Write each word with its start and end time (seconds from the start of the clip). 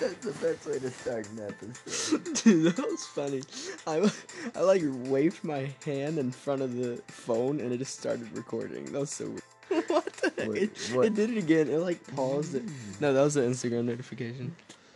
That's 0.00 0.24
the 0.24 0.32
best 0.40 0.66
way 0.66 0.78
to 0.78 0.90
start 0.90 1.28
an 1.30 1.46
episode. 1.46 2.24
Dude, 2.42 2.74
that 2.74 2.86
was 2.86 3.06
funny. 3.06 3.42
I, 3.86 4.10
I 4.58 4.62
like 4.62 4.82
waved 4.84 5.44
my 5.44 5.70
hand 5.84 6.18
in 6.18 6.30
front 6.30 6.62
of 6.62 6.76
the 6.76 7.02
phone 7.08 7.60
and 7.60 7.72
it 7.72 7.78
just 7.78 7.98
started 7.98 8.34
recording. 8.36 8.86
That 8.86 9.00
was 9.00 9.10
so 9.10 9.26
weird. 9.26 9.42
what 9.88 10.12
the 10.14 10.32
heck? 10.38 10.48
Wait, 10.48 10.62
it, 10.62 10.78
what? 10.94 11.06
it 11.06 11.14
did 11.14 11.30
it 11.30 11.38
again. 11.38 11.68
It 11.68 11.78
like 11.78 12.06
paused 12.14 12.54
it. 12.54 12.64
No, 13.00 13.12
that 13.12 13.22
was 13.22 13.36
an 13.36 13.50
Instagram 13.50 13.84
notification. 13.84 14.54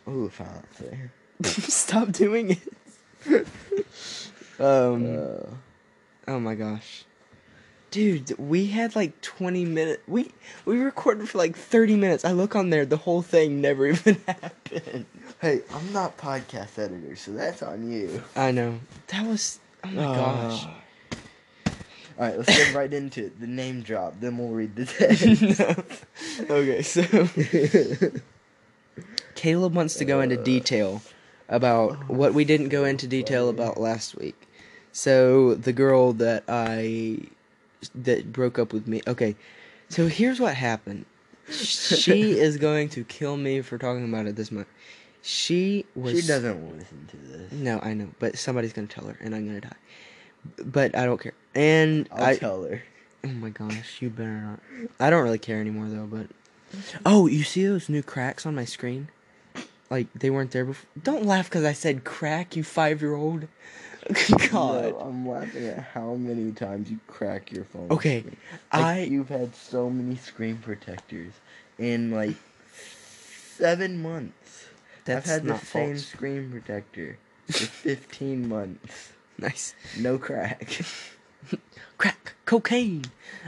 Ooh, 0.09 0.29
fancy. 0.29 0.97
Stop 1.71 2.13
doing 2.13 2.59
it. 3.27 3.47
um. 4.61 5.19
Uh, 5.19 5.47
Oh 6.31 6.39
my 6.39 6.55
gosh. 6.55 7.05
Dude, 7.91 8.39
we 8.39 8.67
had 8.67 8.95
like 8.95 9.21
20 9.21 9.65
minutes. 9.65 10.03
We 10.07 10.31
we 10.65 10.79
recorded 10.79 11.29
for 11.29 11.39
like 11.39 11.57
30 11.57 11.97
minutes. 11.97 12.25
I 12.25 12.33
look 12.33 12.55
on 12.55 12.71
there, 12.71 12.87
the 12.87 12.97
whole 12.97 13.23
thing 13.23 13.61
never 13.61 13.87
even 13.89 14.21
happened. 14.27 15.07
hey, 15.41 15.63
I'm 15.75 15.93
not 15.93 16.17
podcast 16.17 16.79
editor, 16.79 17.17
so 17.17 17.33
that's 17.33 17.63
on 17.63 17.91
you. 17.91 18.23
I 18.37 18.53
know. 18.53 18.79
That 19.09 19.27
was 19.27 19.59
oh 19.85 19.91
my 19.91 20.05
ah. 20.05 20.15
gosh. 20.15 20.67
All 22.19 22.27
right, 22.27 22.37
let's 22.37 22.55
get 22.55 22.75
right 22.75 22.93
into 22.93 23.27
it. 23.27 23.41
The 23.41 23.47
name 23.47 23.81
drop, 23.81 24.21
then 24.21 24.37
we'll 24.37 24.49
read 24.49 24.77
the 24.77 24.87
text. 24.87 25.59
No. 25.59 25.85
Okay, 26.55 26.83
so 26.83 27.03
Caleb 29.35 29.75
wants 29.75 29.95
to 29.95 30.05
go 30.05 30.21
into 30.21 30.39
uh. 30.39 30.45
detail 30.45 31.03
about 31.49 32.09
what 32.09 32.35
we 32.35 32.45
didn't 32.45 32.69
go 32.69 32.85
into 32.85 33.07
detail 33.07 33.49
about 33.49 33.81
last 33.81 34.17
week. 34.17 34.49
So 34.93 35.55
the 35.55 35.73
girl 35.73 36.13
that 36.15 36.45
I 36.47 37.21
that 37.95 38.33
broke 38.33 38.59
up 38.59 38.73
with 38.73 38.87
me. 38.87 39.03
Okay, 39.07 39.37
so 39.89 40.07
here's 40.07 40.41
what 40.41 40.55
happened. 40.55 41.07
She 41.51 42.33
is 42.39 42.57
going 42.57 42.89
to 42.91 43.05
kill 43.05 43.37
me 43.37 43.61
for 43.63 43.79
talking 43.79 44.05
about 44.09 44.27
it 44.27 44.37
this 44.37 44.51
month. 44.53 44.69
She 45.23 45.85
was. 45.95 46.13
she 46.19 46.27
doesn't 46.27 46.79
listen 46.79 47.07
to 47.11 47.17
this. 47.17 47.53
No, 47.53 47.79
I 47.83 47.93
know, 47.95 48.09
but 48.19 48.39
somebody's 48.39 48.73
gonna 48.73 48.87
tell 48.87 49.07
her, 49.07 49.17
and 49.21 49.35
I'm 49.35 49.47
gonna 49.47 49.61
die. 49.61 49.77
But 50.65 50.97
I 50.97 51.05
don't 51.05 51.21
care. 51.21 51.35
And 51.55 52.09
I'll 52.13 52.25
I. 52.25 52.37
tell 52.37 52.63
her. 52.65 52.83
Oh 53.25 53.29
my 53.29 53.51
gosh, 53.51 54.01
you 54.01 54.09
better 54.09 54.41
not. 54.41 54.61
I 54.99 55.11
don't 55.11 55.23
really 55.23 55.39
care 55.39 55.61
anymore 55.61 55.89
though, 55.89 56.07
but 56.07 56.29
Oh, 57.05 57.27
you 57.27 57.43
see 57.43 57.67
those 57.67 57.89
new 57.89 58.03
cracks 58.03 58.47
on 58.47 58.55
my 58.55 58.65
screen? 58.65 59.09
Like 59.91 60.07
they 60.15 60.31
weren't 60.31 60.53
there 60.53 60.65
before. 60.65 60.89
Don't 61.03 61.27
laugh 61.27 61.51
cuz 61.51 61.65
I 61.65 61.73
said 61.75 62.05
crack, 62.05 62.57
you 62.57 62.63
5-year-old. 62.63 63.49
God. 64.51 64.93
No, 64.93 64.99
I'm 65.01 65.29
laughing 65.29 65.67
at 65.69 65.79
how 65.95 66.15
many 66.15 66.53
times 66.53 66.91
you 66.91 66.99
crack 67.07 67.53
your 67.53 67.65
phone. 67.65 67.89
Okay, 67.91 68.21
screen. 68.21 68.37
I 68.73 69.01
you've 69.03 69.29
had 69.29 69.55
so 69.55 69.91
many 69.91 70.17
screen 70.17 70.59
protectors 70.59 71.33
in 71.79 72.11
like 72.11 72.37
seven 72.75 74.03
months. 74.03 74.67
that's 75.05 75.29
I've 75.29 75.43
had 75.43 75.49
the 75.49 75.59
same 75.59 75.95
false. 75.97 76.07
screen 76.07 76.51
protector 76.51 77.19
for 77.47 77.53
15 77.67 78.49
months. 78.49 79.13
Nice. 79.39 79.75
No 79.97 80.19
crack. 80.19 80.83
Crack 81.99 82.35
cocaine. 82.45 83.07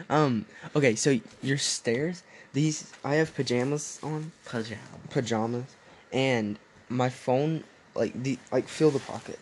Um 0.08 0.46
okay, 0.74 0.94
so 0.94 1.20
your 1.42 1.58
stairs, 1.58 2.22
these 2.54 2.90
I 3.04 3.16
have 3.16 3.34
pajamas 3.34 4.00
on, 4.02 4.32
Pajama. 4.46 4.80
pajamas, 5.10 5.66
and 6.10 6.58
my 6.88 7.10
phone 7.10 7.64
like 7.94 8.14
the 8.22 8.38
like 8.50 8.68
fill 8.68 8.90
the 8.90 9.00
pocket. 9.00 9.38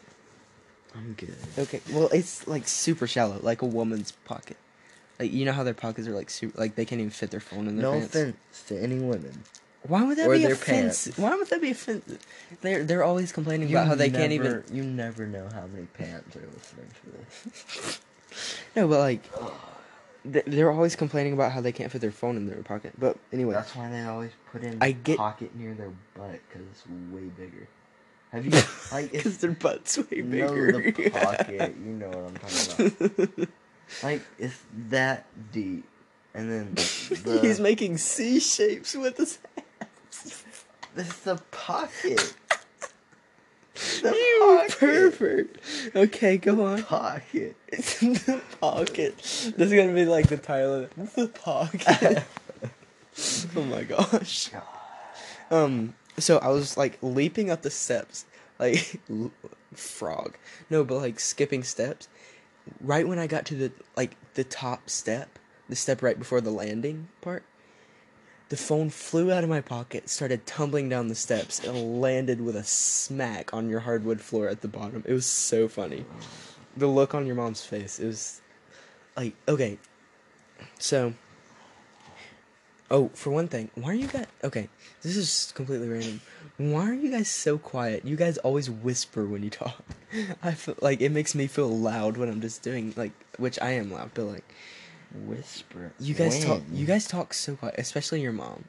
I'm 0.94 1.14
good. 1.14 1.36
Okay, 1.58 1.80
well, 1.92 2.08
it's 2.12 2.46
like 2.48 2.66
super 2.66 3.06
shallow, 3.06 3.38
like 3.42 3.62
a 3.62 3.66
woman's 3.66 4.12
pocket. 4.24 4.56
Like 5.19 5.33
you 5.33 5.44
know 5.44 5.52
how 5.52 5.62
their 5.62 5.74
pockets 5.74 6.08
are 6.08 6.12
like 6.14 6.30
super, 6.30 6.58
like 6.58 6.74
they 6.74 6.84
can't 6.84 7.00
even 7.00 7.10
fit 7.10 7.30
their 7.30 7.41
phone 7.41 7.69
in 7.69 7.77
their 7.77 7.83
No 7.83 7.92
pants. 7.92 8.08
offense 8.16 8.36
to 8.69 8.83
any 8.83 8.98
women. 8.98 9.42
Why 9.86 10.02
would 10.05 10.18
that 10.18 10.27
Or 10.28 10.34
be 10.36 10.44
offensive? 10.44 11.14
pants. 11.14 11.18
Why 11.18 11.34
would 11.36 11.48
that 11.48 11.61
be 11.61 11.70
offensive? 11.70 12.18
They're 12.61 12.84
they're 12.84 13.05
always 13.05 13.33
complaining 13.33 13.70
about 13.70 13.86
how 13.86 13.94
they 13.94 14.11
can't 14.11 14.33
even. 14.33 14.64
You 14.72 14.83
never 14.83 15.27
know 15.27 15.48
how 15.52 15.66
many 15.66 15.86
pants 15.86 16.36
are 16.36 16.41
listening 16.55 16.88
to 17.05 17.11
this. 17.12 18.01
No, 18.77 18.86
but 18.86 18.98
like, 19.01 19.22
they're 20.24 20.70
always 20.70 20.95
complaining 20.95 21.33
about 21.33 21.51
how 21.51 21.61
they 21.61 21.72
can't 21.72 21.90
fit 21.90 22.01
their 22.01 22.12
phone 22.12 22.36
in 22.36 22.46
their 22.46 22.62
pocket. 22.62 22.92
But 22.98 23.17
anyway, 23.33 23.55
That's 23.55 23.74
why 23.74 23.90
they 23.90 24.02
always 24.02 24.30
put 24.52 24.62
in 24.62 24.78
I 24.80 24.92
get- 24.92 25.17
pocket 25.18 25.57
near 25.57 25.74
their 25.74 25.90
butt 26.14 26.39
because 26.48 26.67
it's 26.70 26.84
way 27.12 27.22
bigger. 27.22 27.67
Have 28.33 28.45
you 28.45 28.52
like 28.92 29.11
because 29.13 29.27
it's 29.27 29.36
their 29.39 29.51
butt's 29.52 29.98
way 29.98 30.05
you 30.11 30.24
bigger. 30.24 30.73
know 30.73 30.79
the 30.91 31.11
pocket? 31.11 31.74
you 31.85 31.92
know 31.92 32.08
what 32.08 32.18
I'm 32.18 32.36
talking 32.36 33.27
about. 33.36 33.48
Like 34.05 34.23
it's 34.39 34.57
that 34.91 35.27
deep, 35.51 35.85
and 36.33 36.48
then 36.48 36.74
the 36.77 37.40
He's 37.42 37.58
making 37.58 37.98
C 37.98 38.39
shapes 38.39 38.95
with 38.95 39.17
his 39.17 39.39
hands. 39.57 40.45
this 40.95 41.08
is 41.08 41.17
the 41.23 41.42
pocket. 41.51 42.35
The 43.74 44.11
You 44.11 44.58
pocket. 44.61 44.79
pervert. 44.79 45.57
Okay, 45.96 46.36
go 46.36 46.67
on. 46.67 46.85
Pocket. 46.85 47.57
It's 47.67 48.01
in 48.01 48.13
the 48.13 48.40
pocket. 48.61 49.17
This 49.19 49.58
is 49.58 49.73
gonna 49.74 49.92
be 49.92 50.05
like 50.05 50.29
the 50.29 50.36
title 50.36 50.74
of 50.74 50.83
it. 50.85 51.14
The 51.17 51.27
pocket. 51.27 52.23
oh 53.57 53.63
my 53.64 53.83
gosh. 53.83 54.51
Um, 55.51 55.95
so 56.23 56.39
I 56.39 56.48
was 56.48 56.77
like 56.77 56.98
leaping 57.03 57.51
up 57.51 57.63
the 57.63 57.70
steps, 57.70 58.25
like 58.58 59.01
frog. 59.75 60.36
No, 60.69 60.85
but 60.85 60.97
like 60.97 61.20
skipping 61.20 61.63
steps. 61.63 62.08
Right 62.81 63.07
when 63.07 63.19
I 63.19 63.27
got 63.27 63.47
to 63.47 63.55
the 63.55 63.73
like 63.97 64.17
the 64.35 64.45
top 64.45 64.91
step, 64.91 65.39
the 65.69 65.77
step 65.77 66.03
right 66.03 66.19
before 66.19 66.41
the 66.41 66.51
landing 66.51 67.08
part, 67.20 67.45
the 68.48 68.57
phone 68.57 68.91
flew 68.91 69.33
out 69.33 69.45
of 69.45 69.51
my 69.51 69.61
pocket, 69.61 70.08
started 70.08 70.45
tumbling 70.47 70.89
down 70.89 71.08
the 71.08 71.14
steps, 71.14 71.64
and 71.64 72.01
landed 72.01 72.41
with 72.41 72.57
a 72.57 72.64
smack 72.64 73.55
on 73.55 73.69
your 73.69 73.81
hardwood 73.81 74.20
floor 74.20 74.48
at 74.48 74.61
the 74.61 74.69
bottom. 74.69 75.02
It 75.07 75.13
was 75.13 75.27
so 75.27 75.69
funny. 75.69 76.05
The 76.77 76.87
look 76.87 77.14
on 77.14 77.27
your 77.27 77.37
mom's 77.37 77.64
face, 77.64 77.98
it 77.98 78.07
was 78.07 78.41
like 79.17 79.35
okay. 79.48 79.79
So 80.79 81.14
Oh, 82.92 83.08
for 83.14 83.30
one 83.30 83.46
thing, 83.46 83.70
why 83.77 83.90
are 83.92 83.95
you 83.95 84.08
guys 84.08 84.27
okay? 84.42 84.68
This 85.02 85.17
is 85.17 85.52
completely 85.55 85.89
random. 85.89 86.20
Why 86.56 86.90
are 86.90 86.95
you 86.95 87.11
guys 87.11 87.30
so 87.30 87.56
quiet? 87.56 88.05
You 88.05 88.17
guys 88.17 88.36
always 88.39 88.68
whisper 88.68 89.24
when 89.27 89.42
you 89.45 89.51
talk. 89.51 89.83
I 90.42 90.52
feel 90.52 90.74
like 90.80 91.01
it 91.01 91.11
makes 91.11 91.34
me 91.34 91.46
feel 91.46 91.68
loud 91.70 92.17
when 92.17 92.28
I'm 92.28 92.40
just 92.40 92.62
doing 92.62 92.92
like, 92.96 93.12
which 93.39 93.61
I 93.62 93.70
am 93.73 93.92
loud, 93.92 94.11
but 94.14 94.24
like 94.24 94.55
Whisper. 95.27 95.92
you 96.01 96.14
guys 96.14 96.45
talk. 96.45 96.62
You 96.73 96.84
guys 96.86 97.06
talk 97.06 97.33
so 97.33 97.55
quiet, 97.56 97.77
especially 97.78 98.20
your 98.23 98.33
mom. 98.33 98.64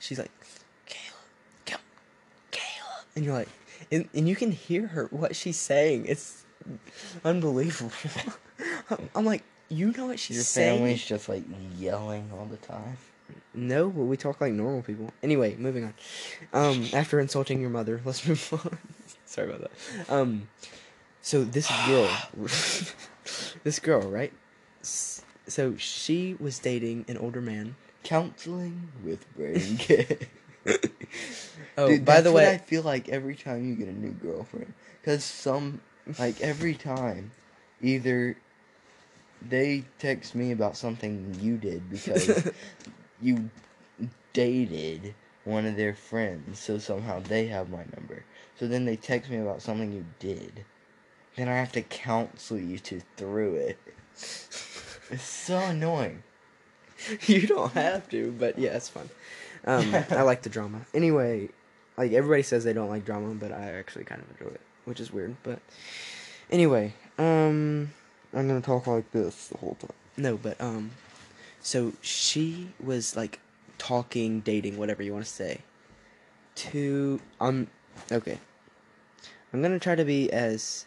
She's 0.00 0.18
like, 0.18 0.30
Caleb, 0.86 1.20
Caleb, 1.64 1.82
Caleb, 2.50 3.06
and 3.14 3.24
you're 3.24 3.34
like, 3.34 3.48
and, 3.92 4.08
and 4.12 4.28
you 4.28 4.34
can 4.36 4.50
hear 4.50 4.88
her 4.88 5.06
what 5.10 5.36
she's 5.36 5.56
saying. 5.58 6.06
It's 6.06 6.44
unbelievable. 7.24 7.92
I'm- 8.90 9.08
I'm 9.14 9.24
like, 9.24 9.44
you 9.68 9.92
know 9.92 10.06
what 10.06 10.18
she's 10.18 10.46
saying. 10.48 10.68
Your 10.68 10.78
family's 10.78 11.04
just 11.04 11.28
like 11.28 11.44
yelling 11.78 12.30
all 12.36 12.46
the 12.46 12.56
time. 12.58 12.96
No, 13.54 13.88
but 13.88 14.04
we 14.04 14.16
talk 14.16 14.40
like 14.40 14.52
normal 14.52 14.82
people. 14.82 15.12
Anyway, 15.22 15.56
moving 15.56 15.84
on. 15.84 15.94
Um, 16.52 16.86
after 16.92 17.20
insulting 17.20 17.60
your 17.60 17.70
mother, 17.70 18.00
let's 18.04 18.26
move 18.26 18.48
on. 18.52 18.78
Sorry 19.26 19.48
about 19.48 19.62
that. 19.62 20.12
Um, 20.12 20.48
so 21.20 21.44
this 21.44 21.70
girl, 21.86 22.10
this 23.64 23.78
girl, 23.78 24.02
right? 24.02 24.32
So 24.82 25.76
she 25.76 26.36
was 26.38 26.58
dating 26.58 27.04
an 27.08 27.18
older 27.18 27.40
man. 27.40 27.76
Counseling 28.04 28.88
with 29.04 29.24
Braden 29.36 29.76
Kid. 29.78 30.28
Oh, 31.78 31.88
Dude, 31.88 32.04
by 32.04 32.20
the 32.20 32.32
way, 32.32 32.50
I 32.50 32.58
feel 32.58 32.82
like 32.82 33.08
every 33.08 33.34
time 33.36 33.66
you 33.66 33.74
get 33.74 33.88
a 33.88 33.92
new 33.92 34.10
girlfriend, 34.10 34.72
because 35.00 35.24
some, 35.24 35.80
like 36.18 36.40
every 36.40 36.74
time, 36.74 37.30
either 37.80 38.36
they 39.48 39.84
text 39.98 40.34
me 40.34 40.52
about 40.52 40.76
something 40.76 41.36
you 41.40 41.56
did 41.56 41.90
because 41.90 42.50
you 43.22 43.50
dated 44.32 45.14
one 45.44 45.66
of 45.66 45.76
their 45.76 45.94
friends, 45.94 46.58
so 46.58 46.78
somehow 46.78 47.20
they 47.20 47.46
have 47.46 47.70
my 47.70 47.84
number. 47.96 48.24
So 48.58 48.68
then 48.68 48.84
they 48.84 48.96
text 48.96 49.30
me 49.30 49.38
about 49.38 49.62
something 49.62 49.92
you 49.92 50.04
did. 50.18 50.64
Then 51.36 51.48
I 51.48 51.56
have 51.56 51.72
to 51.72 51.82
counsel 51.82 52.58
you 52.58 52.78
to 52.78 53.00
through 53.16 53.54
it. 53.56 53.78
It's 55.10 55.24
so 55.24 55.58
annoying. 55.58 56.22
you 57.26 57.46
don't 57.46 57.72
have 57.72 58.08
to, 58.10 58.32
but 58.38 58.58
yeah, 58.58 58.70
it's 58.70 58.88
fun. 58.88 59.10
Um, 59.66 59.94
I 60.10 60.22
like 60.22 60.40
the 60.40 60.48
drama. 60.48 60.80
Anyway, 60.94 61.50
like 61.98 62.12
everybody 62.12 62.42
says 62.42 62.64
they 62.64 62.72
don't 62.72 62.88
like 62.88 63.04
drama, 63.04 63.34
but 63.34 63.52
I 63.52 63.72
actually 63.72 64.04
kind 64.04 64.22
of 64.22 64.30
enjoy 64.30 64.54
it, 64.54 64.60
which 64.86 65.00
is 65.00 65.12
weird. 65.12 65.36
But 65.42 65.58
anyway, 66.50 66.94
um, 67.18 67.92
I'm 68.32 68.48
gonna 68.48 68.62
talk 68.62 68.86
like 68.86 69.10
this 69.12 69.48
the 69.48 69.58
whole 69.58 69.76
time. 69.80 69.90
No, 70.16 70.38
but 70.38 70.58
um, 70.60 70.92
so 71.62 71.92
she 72.02 72.68
was 72.78 73.16
like 73.16 73.40
talking, 73.78 74.40
dating, 74.40 74.76
whatever 74.76 75.02
you 75.02 75.12
want 75.12 75.24
to 75.24 75.30
say. 75.30 75.60
To 76.54 77.20
um, 77.40 77.68
okay, 78.10 78.38
I'm 79.52 79.62
gonna 79.62 79.78
try 79.78 79.94
to 79.94 80.04
be 80.04 80.30
as 80.30 80.84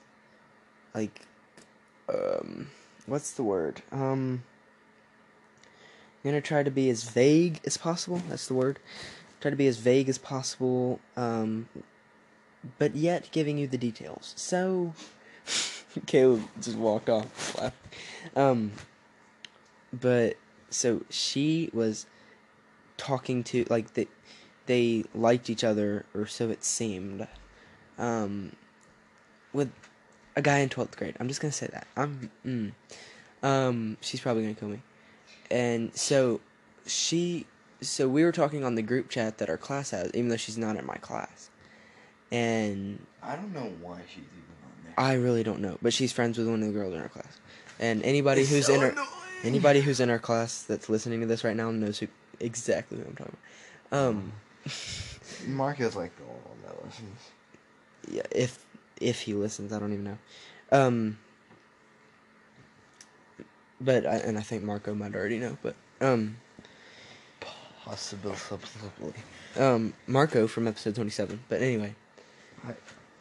like 0.94 1.22
um, 2.08 2.70
what's 3.08 3.32
the 3.32 3.42
word 3.42 3.82
um 3.92 4.44
gonna 6.26 6.42
try 6.42 6.64
to 6.64 6.72
be 6.72 6.90
as 6.90 7.04
vague 7.04 7.62
as 7.66 7.78
possible. 7.78 8.22
That's 8.28 8.48
the 8.48 8.56
word. 8.56 8.80
Try 9.40 9.52
to 9.52 9.58
be 9.58 9.68
as 9.68 9.78
vague 9.78 10.10
as 10.10 10.18
possible, 10.18 11.00
um, 11.16 11.70
but 12.80 12.96
yet 12.96 13.30
giving 13.32 13.58
you 13.58 13.68
the 13.68 13.78
details. 13.78 14.34
So, 14.36 14.94
Caleb 16.08 16.42
just 16.60 16.78
walked 16.78 17.10
off. 17.10 17.72
Um, 18.36 18.72
but 19.94 20.36
so 20.76 21.02
she 21.10 21.70
was 21.74 22.06
talking 22.98 23.44
to 23.46 23.66
like 23.70 23.94
they 23.94 24.08
they 24.66 25.06
liked 25.14 25.50
each 25.50 25.64
other, 25.64 26.06
or 26.14 26.26
so 26.26 26.50
it 26.50 26.64
seemed. 26.64 27.28
Um, 27.98 28.52
with 29.54 29.72
a 30.36 30.42
guy 30.42 30.60
in 30.60 30.70
twelfth 30.70 30.98
grade. 30.98 31.16
I'm 31.20 31.28
just 31.28 31.42
gonna 31.42 31.52
say 31.52 31.68
that. 31.68 31.88
I'm. 31.96 32.30
Mm. 32.46 32.72
Um, 33.42 33.98
she's 34.02 34.20
probably 34.20 34.44
gonna 34.44 34.56
kill 34.56 34.70
me. 34.70 34.82
And 35.50 35.96
so, 35.96 36.42
she. 36.86 37.46
So 37.82 38.08
we 38.08 38.24
were 38.24 38.32
talking 38.32 38.64
on 38.64 38.76
the 38.76 38.82
group 38.82 39.10
chat 39.10 39.38
that 39.38 39.50
our 39.50 39.58
class 39.58 39.92
has, 39.92 40.12
even 40.14 40.30
though 40.30 40.38
she's 40.38 40.58
not 40.58 40.76
in 40.76 40.86
my 40.86 40.96
class. 40.96 41.50
And 42.32 43.06
I 43.22 43.36
don't 43.36 43.54
know 43.54 43.72
why 43.82 44.02
she's 44.08 44.24
even 44.24 44.56
on 44.64 44.72
there. 44.84 44.94
I 44.98 45.14
really 45.14 45.44
don't 45.44 45.60
know, 45.60 45.78
but 45.82 45.94
she's 45.94 46.12
friends 46.12 46.38
with 46.38 46.48
one 46.48 46.62
of 46.62 46.68
the 46.68 46.74
girls 46.74 46.94
in 46.94 47.00
our 47.00 47.10
class. 47.10 47.40
And 47.80 48.02
anybody 48.04 48.46
who's 48.46 48.70
in 48.70 48.82
our 48.82 48.96
anybody 49.44 49.82
who's 49.82 50.00
in 50.00 50.10
our 50.10 50.20
class 50.20 50.64
that's 50.64 50.90
listening 50.90 51.22
to 51.22 51.26
this 51.26 51.44
right 51.44 51.56
now 51.56 51.72
knows 51.72 52.00
who 52.00 52.08
exactly 52.40 52.98
who 52.98 53.06
I'm 53.06 53.16
talking 53.16 53.38
about. 53.92 54.08
Um, 54.08 54.32
Mark 55.48 55.80
is 55.80 55.96
like 55.96 56.16
the 56.18 56.24
only 56.24 56.36
one 56.36 56.58
that 56.66 56.86
listens. 56.86 57.20
yeah, 58.10 58.24
if 58.32 58.64
if 59.02 59.22
he 59.22 59.34
listens, 59.34 59.74
I 59.74 59.80
don't 59.80 59.92
even 59.94 60.04
know. 60.06 60.18
Um, 60.72 61.18
but 63.82 64.06
I, 64.06 64.16
and 64.18 64.38
I 64.38 64.42
think 64.42 64.64
Marco 64.64 64.94
might 64.94 65.16
already 65.16 65.38
know, 65.38 65.58
but 65.62 65.76
um, 66.02 66.38
Possible, 67.84 68.32
possibly. 68.32 69.14
um, 69.58 69.94
Marco 70.08 70.48
from 70.48 70.68
episode 70.68 70.96
twenty 70.96 71.12
seven. 71.12 71.40
But 71.50 71.62
anyway, 71.62 71.94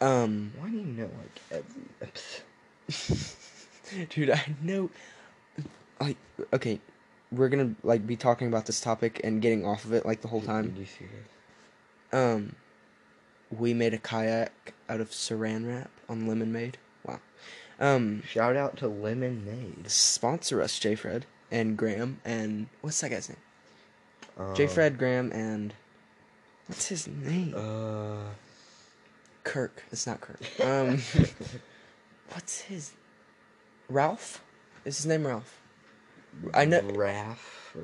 um, 0.01 0.51
Why 0.57 0.69
do 0.69 0.77
you 0.77 0.83
know 0.83 1.09
like 1.21 1.41
every 1.51 1.83
episode? 2.01 4.07
dude, 4.09 4.31
I 4.31 4.41
know. 4.63 4.89
Like, 5.99 6.17
okay, 6.53 6.79
we're 7.31 7.49
gonna 7.49 7.75
like 7.83 8.05
be 8.05 8.15
talking 8.15 8.47
about 8.47 8.65
this 8.65 8.79
topic 8.81 9.21
and 9.23 9.41
getting 9.41 9.65
off 9.65 9.85
of 9.85 9.93
it 9.93 10.05
like 10.05 10.21
the 10.21 10.27
whole 10.27 10.41
time. 10.41 10.69
Did 10.69 10.77
you 10.77 10.85
see 10.85 11.05
this? 11.05 12.19
Um, 12.19 12.55
we 13.49 13.73
made 13.73 13.93
a 13.93 13.97
kayak 13.97 14.73
out 14.89 15.01
of 15.01 15.09
saran 15.11 15.67
wrap 15.67 15.89
on 16.09 16.27
Lemonade. 16.27 16.77
Wow. 17.05 17.19
Um, 17.79 18.23
Shout 18.23 18.55
out 18.55 18.77
to 18.77 18.87
Lemonade. 18.87 19.89
sponsor 19.89 20.61
us, 20.61 20.77
J. 20.79 20.95
Fred 20.95 21.25
and 21.51 21.77
Graham 21.77 22.19
and 22.25 22.67
what's 22.81 22.99
that 23.01 23.09
guy's 23.09 23.29
name? 23.29 23.37
Um, 24.37 24.55
J. 24.55 24.67
Fred 24.67 24.97
Graham 24.97 25.31
and 25.31 25.73
what's 26.67 26.87
his 26.87 27.07
name? 27.07 27.53
Uh. 27.55 28.29
Kirk. 29.43 29.83
It's 29.91 30.07
not 30.07 30.19
Kirk. 30.21 30.39
Um, 30.63 31.01
what's 32.33 32.61
his? 32.61 32.93
Ralph. 33.87 34.43
Is 34.83 34.97
his 34.97 35.05
name 35.05 35.25
Ralph? 35.25 35.61
I 36.53 36.65
know- 36.65 36.81
Raph. 36.81 37.37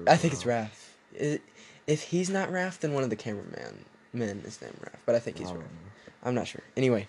I 0.08 0.16
think 0.18 0.34
it's. 0.34 0.44
Raph. 0.44 1.40
If 1.88 2.04
he's 2.04 2.30
not 2.30 2.50
Raph, 2.50 2.80
then 2.80 2.94
one 2.94 3.04
of 3.04 3.10
the 3.10 3.16
cameraman 3.16 3.86
men 4.14 4.42
is 4.46 4.62
named 4.62 4.76
Raph. 4.82 5.00
But 5.06 5.16
I 5.16 5.20
think 5.20 5.38
he's 5.40 5.50
Raph. 5.50 5.56
know. 5.60 5.64
I'm 6.24 6.36
not 6.36 6.48
sure. 6.48 6.62
Anyway, 6.78 7.08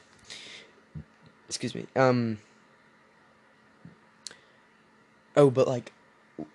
excuse 1.49 1.75
me. 1.75 1.87
Um. 1.95 2.39
Oh, 5.37 5.51
but 5.51 5.67
like, 5.69 5.93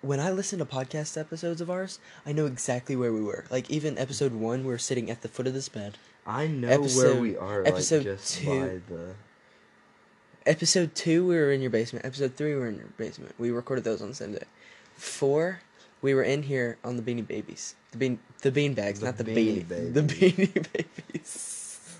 when 0.02 0.20
I 0.20 0.30
listen 0.30 0.58
to 0.60 0.64
podcast 0.64 1.18
episodes 1.18 1.60
of 1.60 1.70
ours, 1.70 1.98
I 2.26 2.32
know 2.32 2.46
exactly 2.46 2.94
where 2.96 3.12
we 3.12 3.22
were. 3.22 3.44
Like 3.50 3.70
even 3.70 3.98
episode 3.98 4.32
one, 4.32 4.60
we 4.64 4.70
were 4.70 4.78
sitting 4.78 5.10
at 5.10 5.22
the 5.22 5.28
foot 5.28 5.46
of 5.46 5.54
this 5.54 5.68
bed. 5.68 5.98
I 6.26 6.46
know 6.46 6.68
Episode- 6.68 7.12
where 7.14 7.20
we 7.22 7.36
are. 7.36 7.66
episode 7.66 7.98
like, 7.98 8.04
just 8.18 8.38
two- 8.38 8.60
by 8.60 8.94
the. 8.94 9.14
Episode 10.46 10.94
two, 10.94 11.26
we 11.26 11.36
were 11.36 11.52
in 11.52 11.60
your 11.60 11.70
basement. 11.70 12.06
Episode 12.06 12.34
three, 12.34 12.54
we 12.54 12.60
were 12.60 12.68
in 12.68 12.76
your 12.76 12.86
basement. 12.96 13.34
We 13.38 13.50
recorded 13.50 13.84
those 13.84 14.00
on 14.00 14.08
the 14.08 14.14
same 14.14 14.32
day. 14.32 14.44
Four, 14.98 15.60
we 16.02 16.12
were 16.12 16.24
in 16.24 16.42
here 16.42 16.76
on 16.82 16.96
the 16.96 17.02
Beanie 17.02 17.26
Babies. 17.26 17.76
The 17.92 17.98
bean, 17.98 18.18
the 18.42 18.50
bean 18.50 18.74
bags, 18.74 18.98
The 18.98 19.06
not 19.06 19.16
the 19.16 19.24
Beanie 19.24 19.64
beanie, 19.64 19.94
the 19.94 20.02
Beanie 20.02 20.66
Babies. 21.08 21.98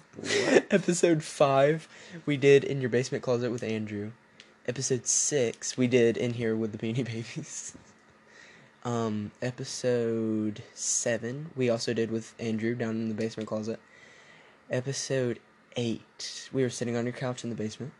Episode 0.71 1.23
five, 1.23 1.89
we 2.27 2.37
did 2.37 2.65
in 2.65 2.81
your 2.81 2.91
basement 2.91 3.23
closet 3.23 3.53
with 3.53 3.63
Andrew. 3.63 4.11
Episode 4.67 5.07
six, 5.07 5.77
we 5.77 5.87
did 5.87 6.17
in 6.17 6.35
here 6.35 6.57
with 6.57 6.73
the 6.73 6.79
Beanie 6.79 7.05
Babies. 7.37 7.75
Um, 8.85 9.31
episode 9.41 10.65
seven, 10.75 11.51
we 11.55 11.71
also 11.71 11.95
did 11.95 12.11
with 12.11 12.35
Andrew 12.41 12.75
down 12.75 12.97
in 12.97 13.09
the 13.09 13.15
basement 13.15 13.49
closet. 13.49 13.79
Episode 14.71 15.39
eight, 15.77 16.49
we 16.53 16.63
were 16.63 16.71
sitting 16.71 16.97
on 16.97 17.05
your 17.05 17.13
couch 17.13 17.45
in 17.45 17.51
the 17.51 17.57
basement. 17.57 17.93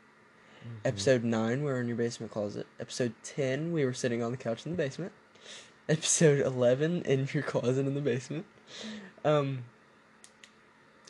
Episode 0.85 1.25
9, 1.25 1.59
we 1.63 1.71
were 1.71 1.81
in 1.81 1.89
your 1.89 1.97
basement 1.97 2.33
closet. 2.33 2.67
Episode 2.81 3.15
10, 3.23 3.73
we 3.73 3.85
were 3.85 3.93
sitting 3.93 4.23
on 4.23 4.31
the 4.31 4.37
couch 4.37 4.65
in 4.65 4.73
the 4.73 4.77
basement. 4.77 5.13
Episode 5.89 6.45
11, 6.45 7.03
in 7.03 7.29
your 7.33 7.43
closet 7.43 7.87
in 7.87 7.95
the 7.95 8.01
basement. 8.01 8.45
Um, 9.25 9.65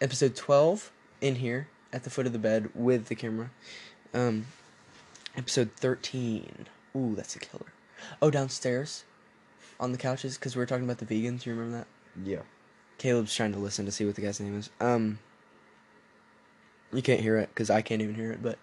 episode 0.00 0.36
12, 0.36 0.92
in 1.20 1.36
here, 1.36 1.68
at 1.92 2.04
the 2.04 2.10
foot 2.10 2.26
of 2.26 2.32
the 2.32 2.38
bed 2.38 2.70
with 2.74 3.06
the 3.06 3.14
camera. 3.14 3.50
Um, 4.14 4.46
episode 5.36 5.72
13, 5.76 6.66
ooh, 6.96 7.14
that's 7.16 7.34
a 7.34 7.38
killer. 7.38 7.72
Oh, 8.22 8.30
downstairs, 8.30 9.04
on 9.80 9.92
the 9.92 9.98
couches, 9.98 10.38
because 10.38 10.54
we 10.54 10.60
were 10.60 10.66
talking 10.66 10.84
about 10.84 10.98
the 10.98 11.06
vegans, 11.06 11.44
you 11.44 11.52
remember 11.52 11.78
that? 11.78 11.86
Yeah. 12.24 12.42
Caleb's 12.98 13.34
trying 13.34 13.52
to 13.52 13.58
listen 13.58 13.84
to 13.84 13.92
see 13.92 14.04
what 14.04 14.14
the 14.14 14.22
guy's 14.22 14.40
name 14.40 14.58
is. 14.58 14.70
Um, 14.80 15.18
you 16.92 17.02
can't 17.02 17.20
hear 17.20 17.36
it 17.38 17.48
because 17.50 17.70
I 17.70 17.82
can't 17.82 18.02
even 18.02 18.14
hear 18.14 18.32
it. 18.32 18.42
But, 18.42 18.58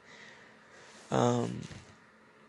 um, 1.16 1.62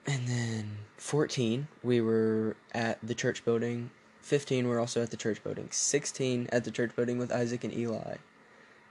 and 0.07 0.27
then 0.27 0.79
fourteen, 0.97 1.69
we 1.85 2.01
were 2.01 2.57
at 2.73 2.99
the 3.01 3.15
church 3.15 3.45
building. 3.45 3.91
Fifteen, 4.21 4.65
we 4.65 4.71
we're 4.71 4.81
also 4.81 5.03
at 5.03 5.13
the 5.13 5.17
church 5.17 5.43
building. 5.45 5.69
Sixteen, 5.71 6.49
at 6.51 6.65
the 6.65 6.73
church 6.73 6.95
building 6.97 7.17
with 7.17 7.31
Isaac 7.31 7.63
and 7.63 7.73
Eli. 7.73 8.17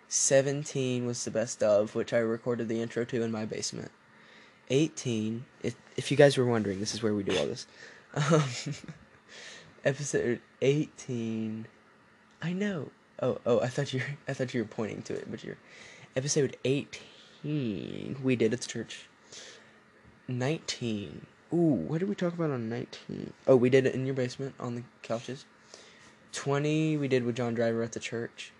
Seventeen 0.07 1.05
was 1.05 1.25
the 1.25 1.31
best 1.31 1.61
of, 1.61 1.93
which 1.93 2.13
I 2.13 2.19
recorded 2.19 2.69
the 2.69 2.81
intro 2.81 3.03
to 3.03 3.21
in 3.21 3.33
my 3.33 3.43
basement. 3.43 3.91
Eighteen, 4.69 5.43
if 5.61 5.75
if 5.97 6.09
you 6.09 6.15
guys 6.15 6.37
were 6.37 6.45
wondering, 6.45 6.79
this 6.79 6.93
is 6.93 7.03
where 7.03 7.13
we 7.13 7.23
do 7.23 7.37
all 7.37 7.45
this. 7.45 7.67
Um, 8.13 8.43
episode 9.83 10.39
eighteen. 10.61 11.67
I 12.41 12.53
know. 12.53 12.91
Oh, 13.21 13.39
oh, 13.45 13.59
I 13.59 13.67
thought 13.67 13.93
you 13.93 13.99
were, 13.99 14.17
I 14.29 14.33
thought 14.33 14.53
you 14.53 14.61
were 14.61 14.67
pointing 14.67 15.01
to 15.03 15.15
it, 15.15 15.29
but 15.29 15.43
you're 15.43 15.57
episode 16.15 16.55
18 16.63 18.17
we 18.23 18.37
did 18.37 18.53
at 18.53 18.61
the 18.61 18.67
church. 18.67 19.07
19. 20.27 21.25
Ooh, 21.53 21.57
what 21.57 21.99
did 21.99 22.09
we 22.09 22.15
talk 22.15 22.33
about 22.33 22.51
on 22.51 22.69
19? 22.69 23.33
Oh, 23.47 23.55
we 23.55 23.69
did 23.69 23.85
it 23.85 23.95
in 23.95 24.05
your 24.05 24.15
basement 24.15 24.55
on 24.59 24.75
the 24.75 24.83
couches. 25.03 25.45
20 26.33 26.97
we 26.97 27.07
did 27.07 27.23
with 27.23 27.35
John 27.35 27.53
Driver 27.53 27.81
at 27.81 27.93
the 27.93 27.99
church. 27.99 28.51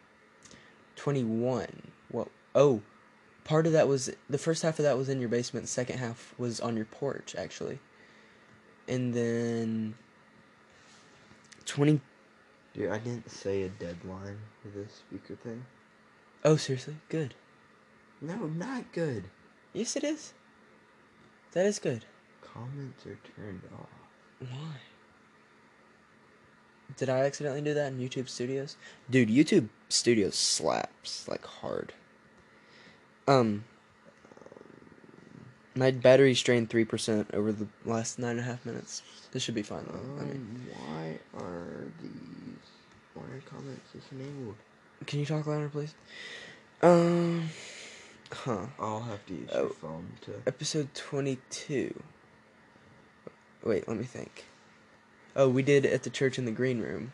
21. 0.95 1.67
Well, 2.11 2.29
oh, 2.53 2.81
part 3.43 3.67
of 3.67 3.73
that 3.73 3.87
was 3.87 4.09
the 4.29 4.37
first 4.37 4.63
half 4.63 4.79
of 4.79 4.83
that 4.83 4.97
was 4.97 5.09
in 5.09 5.19
your 5.19 5.29
basement, 5.29 5.65
the 5.65 5.71
second 5.71 5.97
half 5.97 6.33
was 6.37 6.59
on 6.59 6.75
your 6.75 6.85
porch 6.85 7.35
actually. 7.37 7.79
And 8.87 9.13
then 9.13 9.95
20 11.65 11.99
Dude, 12.75 12.91
I 12.91 12.97
didn't 12.97 13.31
say 13.31 13.63
a 13.63 13.69
deadline 13.69 14.37
for 14.61 14.67
this 14.77 14.91
speaker 14.95 15.35
thing. 15.35 15.63
Oh, 16.43 16.57
seriously? 16.57 16.97
Good. 17.07 17.33
No, 18.19 18.35
not 18.47 18.91
good. 18.91 19.25
Yes, 19.71 19.95
it 19.95 20.03
is. 20.03 20.33
That 21.55 21.65
is 21.65 21.79
good. 21.79 22.03
Comments 22.41 23.05
are 23.05 23.17
turned 23.35 23.61
off. 23.79 23.87
Why? 24.39 24.75
Did 26.97 27.09
I 27.09 27.19
accidentally 27.21 27.61
do 27.61 27.73
that 27.73 27.93
in 27.93 27.97
YouTube 27.97 28.27
Studios? 28.27 28.75
Dude, 29.09 29.29
YouTube 29.29 29.69
Studios 29.87 30.35
slaps 30.35 31.27
like 31.29 31.45
hard. 31.45 31.93
Um, 33.25 33.63
my 35.75 35.91
battery 35.91 36.33
drained 36.33 36.69
three 36.69 36.85
percent 36.85 37.31
over 37.33 37.53
the 37.53 37.67
last 37.85 38.19
nine 38.19 38.31
and 38.31 38.41
a 38.41 38.43
half 38.43 38.65
minutes. 38.65 39.01
This 39.31 39.41
should 39.41 39.55
be 39.55 39.63
fine 39.63 39.85
though. 39.87 39.97
Um, 39.97 40.19
I 40.19 40.23
mean, 40.25 40.67
why 40.73 41.19
are 41.41 41.87
these? 42.01 42.11
Why 43.13 43.23
are 43.23 43.41
comments 43.49 43.89
disenabled? 43.95 44.55
can 45.05 45.19
you 45.19 45.25
talk 45.25 45.47
louder, 45.47 45.69
please? 45.69 45.93
Um, 46.81 47.49
huh. 48.43 48.65
I'll 48.79 49.01
have 49.01 49.25
to 49.27 49.33
use 49.33 49.49
Oh. 49.53 49.61
your 49.61 49.69
phone 49.69 50.07
to. 50.21 50.41
Episode 50.45 50.93
22. 50.93 52.01
Wait, 53.63 53.87
let 53.87 53.97
me 53.97 54.03
think. 54.03 54.45
Oh, 55.35 55.49
we 55.49 55.63
did 55.63 55.85
at 55.85 56.03
the 56.03 56.09
church 56.09 56.37
in 56.37 56.45
the 56.45 56.51
green 56.51 56.79
room. 56.81 57.11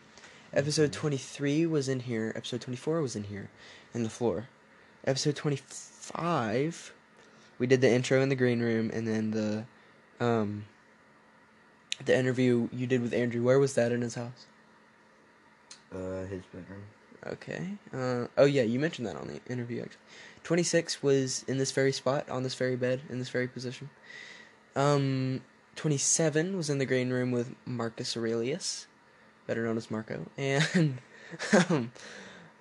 Episode 0.52 0.92
23 0.92 1.66
was 1.66 1.88
in 1.88 2.00
here. 2.00 2.32
Episode 2.36 2.60
24 2.60 3.00
was 3.00 3.16
in 3.16 3.24
here, 3.24 3.48
in 3.94 4.02
the 4.02 4.10
floor. 4.10 4.48
Episode 5.06 5.34
25, 5.34 6.92
we 7.58 7.66
did 7.66 7.80
the 7.80 7.90
intro 7.90 8.20
in 8.20 8.28
the 8.28 8.34
green 8.36 8.60
room, 8.60 8.90
and 8.92 9.08
then 9.08 9.30
the, 9.30 9.64
um, 10.24 10.66
the 12.04 12.16
interview 12.16 12.68
you 12.72 12.86
did 12.86 13.00
with 13.02 13.14
Andrew. 13.14 13.42
Where 13.42 13.58
was 13.58 13.74
that 13.74 13.92
in 13.92 14.02
his 14.02 14.14
house? 14.14 14.46
Uh, 15.92 16.24
his 16.26 16.42
bedroom. 16.52 16.82
Okay. 17.26 17.66
Uh, 17.94 18.26
oh 18.36 18.44
yeah, 18.44 18.62
you 18.62 18.78
mentioned 18.78 19.06
that 19.06 19.16
on 19.16 19.28
the 19.28 19.40
interview. 19.52 19.82
Actually, 19.82 20.00
twenty 20.44 20.62
six 20.62 21.02
was 21.02 21.44
in 21.48 21.58
this 21.58 21.72
very 21.72 21.92
spot, 21.92 22.28
on 22.28 22.42
this 22.42 22.54
very 22.54 22.76
bed, 22.76 23.00
in 23.08 23.18
this 23.18 23.28
very 23.30 23.48
position. 23.48 23.90
Um, 24.74 25.42
twenty 25.76 25.98
seven 25.98 26.56
was 26.56 26.70
in 26.70 26.78
the 26.78 26.86
green 26.86 27.10
room 27.10 27.30
with 27.30 27.54
Marcus 27.64 28.16
Aurelius, 28.16 28.86
better 29.46 29.64
known 29.64 29.76
as 29.76 29.90
Marco, 29.90 30.26
and 30.36 30.98
um, 31.70 31.92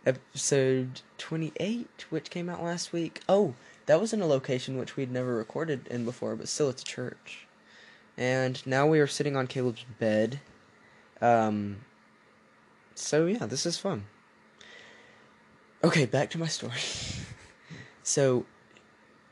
episode 0.06 1.02
twenty 1.18 1.54
eight, 1.60 2.06
which 2.10 2.30
came 2.30 2.50
out 2.50 2.64
last 2.64 2.94
week. 2.94 3.22
Oh, 3.28 3.56
that 3.86 4.00
was 4.00 4.14
in 4.14 4.22
a 4.22 4.28
location 4.28 4.78
which 4.78 4.96
we'd 4.96 5.12
never 5.12 5.36
recorded 5.36 5.88
in 5.88 6.06
before, 6.06 6.36
but 6.36 6.48
still, 6.48 6.70
it's 6.70 6.82
a 6.82 6.86
church. 6.86 7.48
And 8.18 8.66
now 8.68 8.88
we 8.88 9.00
are 9.00 9.08
sitting 9.08 9.36
on 9.36 9.48
Caleb's 9.48 9.86
bed. 10.00 10.40
Um. 11.22 11.78
So 12.96 13.26
yeah, 13.26 13.46
this 13.46 13.66
is 13.66 13.78
fun. 13.78 14.06
Okay, 15.84 16.06
back 16.06 16.30
to 16.32 16.38
my 16.38 16.48
story. 16.48 16.74
so, 18.04 18.46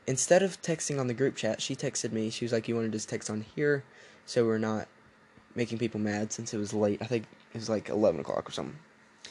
instead 0.06 0.42
of 0.42 0.60
texting 0.62 0.98
on 1.00 1.06
the 1.06 1.14
group 1.14 1.36
chat, 1.36 1.60
she 1.60 1.74
texted 1.76 2.12
me. 2.12 2.30
She 2.30 2.44
was 2.44 2.52
like, 2.52 2.68
"You 2.68 2.74
want 2.74 2.86
to 2.86 2.90
just 2.92 3.08
text 3.08 3.30
on 3.30 3.42
here, 3.54 3.84
so 4.26 4.44
we're 4.44 4.58
not 4.58 4.88
making 5.54 5.78
people 5.78 6.00
mad 6.00 6.32
since 6.32 6.54
it 6.54 6.58
was 6.58 6.72
late. 6.72 7.00
I 7.02 7.06
think 7.06 7.24
it 7.52 7.58
was 7.58 7.68
like 7.68 7.88
eleven 7.88 8.20
o'clock 8.20 8.48
or 8.48 8.52
something 8.52 8.78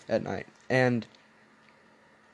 at 0.08 0.24
night." 0.24 0.48
And 0.70 1.06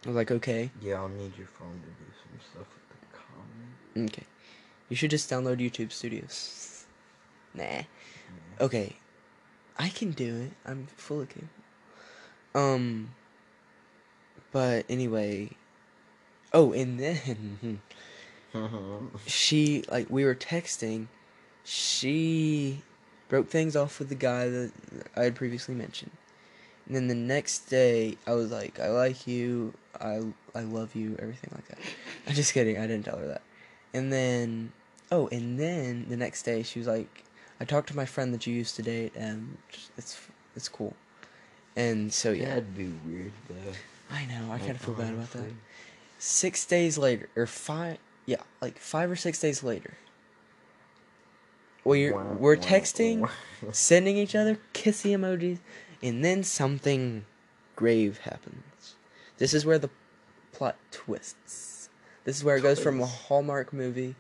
I 0.04 0.10
was 0.10 0.16
like, 0.16 0.32
"Okay, 0.32 0.72
Yeah, 0.82 0.96
I'll 0.96 1.10
need 1.10 1.38
your 1.38 1.48
phone 1.48 1.80
to 1.82 1.88
do 1.88 2.12
some 2.22 2.40
stuff 2.52 2.68
with 2.74 3.00
the 3.02 3.18
comment. 3.18 4.12
okay. 4.12 4.24
You 4.90 4.96
should 4.96 5.12
just 5.12 5.30
download 5.30 5.58
YouTube 5.58 5.92
Studios." 5.92 6.86
Nah. 7.54 7.84
Okay, 8.60 8.96
I 9.80 9.90
can 9.90 10.12
do 10.12 10.36
it. 10.36 10.52
I'm 10.66 10.88
fully 10.98 11.26
capable. 11.28 11.50
Um. 12.54 13.12
But 14.52 14.86
anyway. 14.90 15.52
Oh, 16.56 16.72
and 16.72 16.98
then 16.98 17.82
she 19.28 19.84
like 19.92 20.10
we 20.10 20.24
were 20.24 20.34
texting. 20.34 21.08
She 21.66 22.82
broke 23.28 23.50
things 23.50 23.76
off 23.76 24.00
with 24.00 24.08
the 24.08 24.16
guy 24.16 24.48
that 24.48 24.72
I 25.18 25.24
had 25.24 25.36
previously 25.36 25.76
mentioned. 25.76 26.12
And 26.88 26.96
then 26.96 27.08
the 27.08 27.16
next 27.16 27.68
day, 27.68 28.18
I 28.26 28.34
was 28.36 28.52
like, 28.52 28.80
"I 28.80 28.88
like 28.90 29.28
you. 29.28 29.74
I 30.00 30.22
I 30.56 30.62
love 30.62 30.96
you. 30.96 31.18
Everything 31.20 31.52
like 31.54 31.68
that." 31.68 31.80
I'm 32.26 32.36
just 32.36 32.54
kidding. 32.54 32.78
I 32.78 32.88
didn't 32.88 33.04
tell 33.04 33.18
her 33.18 33.28
that. 33.28 33.42
And 33.94 34.14
then, 34.14 34.72
oh, 35.12 35.28
and 35.28 35.60
then 35.60 36.06
the 36.08 36.16
next 36.16 36.44
day, 36.44 36.64
she 36.64 36.80
was 36.80 36.88
like, 36.88 37.26
"I 37.60 37.66
talked 37.66 37.90
to 37.90 37.96
my 37.98 38.06
friend 38.06 38.34
that 38.34 38.48
you 38.48 38.54
used 38.54 38.78
to 38.78 38.82
date, 38.82 39.12
and 39.14 39.58
it's 39.98 40.22
it's 40.56 40.70
cool." 40.70 40.94
And 41.76 42.14
so 42.14 42.32
yeah, 42.32 42.50
That'd 42.50 42.78
be 42.78 42.94
weird 43.06 43.34
though. 43.50 43.74
I 44.10 44.26
know. 44.28 44.54
I 44.54 44.60
kind 44.60 44.72
of 44.72 44.82
feel 44.82 44.94
bad 44.94 45.14
about 45.14 45.32
that. 45.32 45.52
Six 46.18 46.66
days 46.66 46.98
later, 46.98 47.30
or 47.36 47.46
five, 47.46 47.98
yeah, 48.26 48.42
like 48.62 48.80
five 48.80 49.12
or 49.12 49.16
six 49.16 49.40
days 49.40 49.64
later. 49.64 49.96
We're 51.84 52.16
we're 52.16 52.58
texting, 52.58 53.30
sending 53.72 54.18
each 54.18 54.36
other 54.36 54.58
kissy 54.74 55.12
emojis, 55.12 55.60
and 56.02 56.26
then 56.26 56.44
something 56.44 57.26
grave 57.76 58.20
happens. 58.20 58.96
This 59.38 59.54
is 59.54 59.66
where 59.66 59.78
the 59.78 59.90
plot 60.52 60.78
twists. 60.92 61.90
This 62.24 62.38
is 62.38 62.44
where 62.44 62.58
it 62.58 62.62
goes 62.62 62.80
from 62.80 63.02
a 63.02 63.06
Hallmark 63.06 63.72
movie 63.72 64.16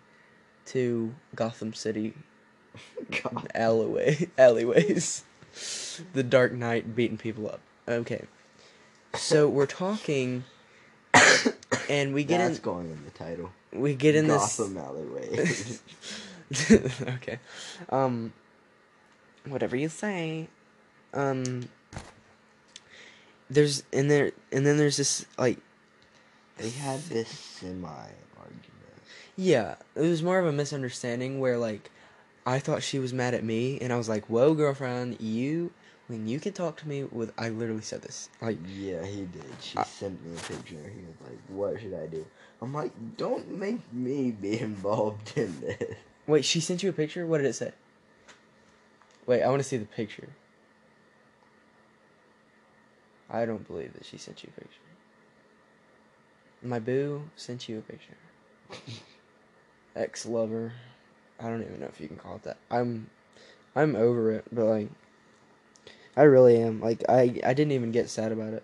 to 0.68 1.16
Gotham 1.36 1.74
City 1.74 2.14
God. 3.24 3.48
alleyway 3.56 4.30
alleyways. 4.38 5.24
the 6.14 6.24
Dark 6.24 6.54
Knight 6.54 6.96
beating 6.96 7.18
people 7.18 7.48
up. 7.48 7.62
Okay. 7.88 8.26
So 9.16 9.48
we're 9.48 9.66
talking 9.66 10.44
and 11.90 12.14
we 12.14 12.24
get 12.24 12.42
in. 12.42 12.48
That's 12.48 12.60
in 12.60 12.64
going 12.64 12.92
in 12.92 13.04
the 13.06 13.12
title. 13.12 13.52
we 13.74 13.96
get 13.96 14.16
in 14.16 14.28
Gotham 14.28 14.78
alleyway. 14.78 15.46
Okay. 17.02 17.40
Um 17.90 18.32
whatever 19.48 19.76
you 19.76 19.90
say. 19.90 20.48
Um 21.14 21.70
there's 23.50 23.84
and 23.92 24.10
there 24.10 24.32
and 24.52 24.66
then 24.66 24.78
there's 24.78 24.98
this 24.98 25.26
like 25.38 25.58
they 26.58 26.70
had 26.70 27.02
this 27.04 27.30
semi 27.30 27.88
argument. 27.88 29.02
Yeah, 29.36 29.76
it 29.96 30.02
was 30.02 30.24
more 30.24 30.40
of 30.40 30.46
a 30.46 30.52
misunderstanding 30.52 31.40
where 31.40 31.58
like 31.58 31.90
I 32.46 32.60
thought 32.60 32.84
she 32.84 33.00
was 33.00 33.12
mad 33.12 33.34
at 33.34 33.44
me 33.44 33.80
and 33.82 33.92
I 33.92 33.98
was 33.98 34.08
like, 34.08 34.26
"Whoa, 34.30 34.54
girlfriend, 34.54 35.20
you 35.20 35.72
when 36.08 36.28
you 36.28 36.40
can 36.40 36.54
talk 36.54 36.78
to 36.78 36.88
me 36.88 37.04
with 37.04 37.34
I 37.38 37.50
literally 37.50 37.82
said 37.82 38.02
this. 38.02 38.30
Like, 38.42 38.58
Yeah, 38.68 39.04
he 39.06 39.22
did. 39.26 39.46
She 39.62 39.78
I- 39.78 39.84
sent 39.84 40.24
me 40.26 40.36
a 40.38 40.42
picture. 40.42 40.76
He 40.76 41.02
was 41.02 41.16
like, 41.30 41.40
"What 41.50 41.80
should 41.82 41.94
I 41.94 42.08
do?" 42.08 42.26
I'm 42.62 42.74
like, 42.74 42.92
"Don't 43.18 43.50
make 43.60 43.82
me 43.94 44.32
be 44.32 44.60
involved 44.70 45.38
in 45.38 45.60
this." 45.62 45.96
wait, 46.28 46.46
she 46.46 46.60
sent 46.60 46.84
you 46.84 46.90
a 46.90 46.94
picture? 46.94 47.26
What 47.26 47.38
did 47.40 47.48
it 47.48 47.54
say? 47.54 47.72
Wait, 49.26 49.42
I 49.44 49.50
want 49.50 49.62
to 49.62 49.68
see 49.68 49.78
the 49.78 49.86
picture. 49.86 50.30
I 53.30 53.46
don't 53.46 53.66
believe 53.68 53.94
that 53.94 54.06
she 54.06 54.18
sent 54.18 54.44
you 54.44 54.50
a 54.56 54.60
picture. 54.60 54.80
My 56.62 56.80
boo 56.80 57.24
sent 57.36 57.68
you 57.68 57.80
a 57.80 57.82
picture. 57.82 58.18
Ex 59.96 60.26
lover. 60.26 60.74
I 61.40 61.50
don't 61.50 61.62
even 61.62 61.80
know 61.80 61.88
if 61.88 62.00
you 62.00 62.08
can 62.08 62.18
call 62.18 62.36
it 62.36 62.44
that. 62.44 62.58
I'm 62.70 63.10
I'm 63.76 63.96
over 63.96 64.32
it, 64.32 64.46
but 64.52 64.66
like 64.66 64.90
I 66.18 66.24
really 66.24 66.62
am. 66.62 66.80
Like 66.80 67.04
I 67.10 67.40
I 67.44 67.54
didn't 67.54 67.74
even 67.74 67.92
get 67.92 68.10
sad 68.10 68.32
about 68.32 68.54
it. 68.54 68.64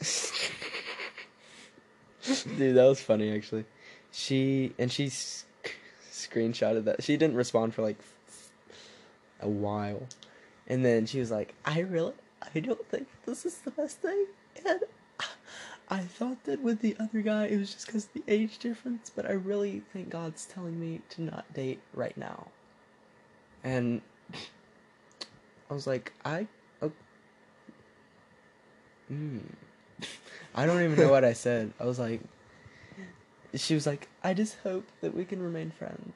Dude, 2.24 2.76
that 2.76 2.84
was 2.84 3.00
funny 3.00 3.34
actually. 3.34 3.64
She 4.10 4.72
and 4.78 4.90
she 4.90 5.08
sc- 5.08 5.46
screenshotted 6.10 6.84
that. 6.84 7.02
She 7.02 7.16
didn't 7.16 7.36
respond 7.36 7.74
for 7.74 7.82
like 7.82 7.98
a 9.40 9.48
while. 9.48 10.06
And 10.66 10.84
then 10.84 11.06
she 11.06 11.18
was 11.18 11.30
like, 11.30 11.54
"I 11.64 11.80
really 11.80 12.14
I 12.54 12.60
don't 12.60 12.86
think 12.88 13.08
this 13.26 13.44
is 13.44 13.58
the 13.58 13.70
best 13.70 13.98
thing." 13.98 14.26
And 14.64 14.80
I 15.88 16.00
thought 16.00 16.44
that 16.44 16.62
with 16.62 16.80
the 16.80 16.96
other 16.98 17.20
guy 17.20 17.46
it 17.46 17.58
was 17.58 17.74
just 17.74 17.88
cuz 17.88 18.06
the 18.06 18.22
age 18.28 18.58
difference, 18.58 19.10
but 19.10 19.26
I 19.26 19.32
really 19.32 19.80
think 19.92 20.08
God's 20.08 20.46
telling 20.46 20.80
me 20.80 21.02
to 21.10 21.22
not 21.22 21.52
date 21.52 21.80
right 21.92 22.16
now. 22.16 22.48
And 23.64 24.02
I 25.70 25.74
was 25.74 25.86
like, 25.86 26.12
"I 26.24 26.46
oh, 26.82 26.92
mm. 29.10 29.40
I 30.54 30.66
don't 30.66 30.82
even 30.82 30.98
know 30.98 31.10
what 31.10 31.24
I 31.24 31.32
said. 31.32 31.72
I 31.80 31.84
was 31.84 31.98
like, 31.98 32.20
she 33.54 33.74
was 33.74 33.86
like, 33.86 34.08
I 34.22 34.34
just 34.34 34.56
hope 34.62 34.86
that 35.00 35.14
we 35.14 35.24
can 35.24 35.42
remain 35.42 35.70
friends. 35.70 36.12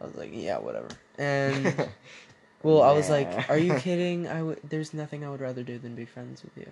I 0.00 0.04
was 0.04 0.14
like, 0.14 0.30
yeah, 0.32 0.58
whatever. 0.58 0.88
And 1.18 1.88
well, 2.62 2.82
I 2.82 2.92
was 2.92 3.08
like, 3.10 3.48
are 3.48 3.58
you 3.58 3.74
kidding? 3.78 4.28
I 4.28 4.42
would. 4.42 4.60
There's 4.68 4.92
nothing 4.94 5.24
I 5.24 5.30
would 5.30 5.40
rather 5.40 5.62
do 5.62 5.78
than 5.78 5.94
be 5.94 6.04
friends 6.04 6.42
with 6.42 6.56
you. 6.56 6.70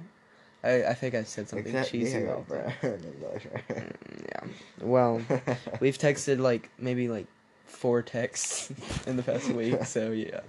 I 0.62 0.90
I 0.90 0.94
think 0.94 1.14
I 1.14 1.22
said 1.22 1.48
something 1.48 1.66
Except 1.74 1.90
cheesy 1.90 2.18
being 2.18 2.28
a 2.28 2.36
like 2.36 2.48
that. 2.48 2.80
friend 2.80 3.04
and 3.04 3.20
boyfriend. 3.20 3.64
Mm, 3.68 4.28
Yeah. 4.28 4.50
Well, 4.82 5.22
we've 5.80 5.98
texted 5.98 6.38
like 6.38 6.70
maybe 6.78 7.08
like 7.08 7.26
four 7.66 8.02
texts 8.02 8.72
in 9.06 9.16
the 9.16 9.22
past 9.22 9.48
week, 9.50 9.84
so 9.84 10.10
yeah. 10.12 10.40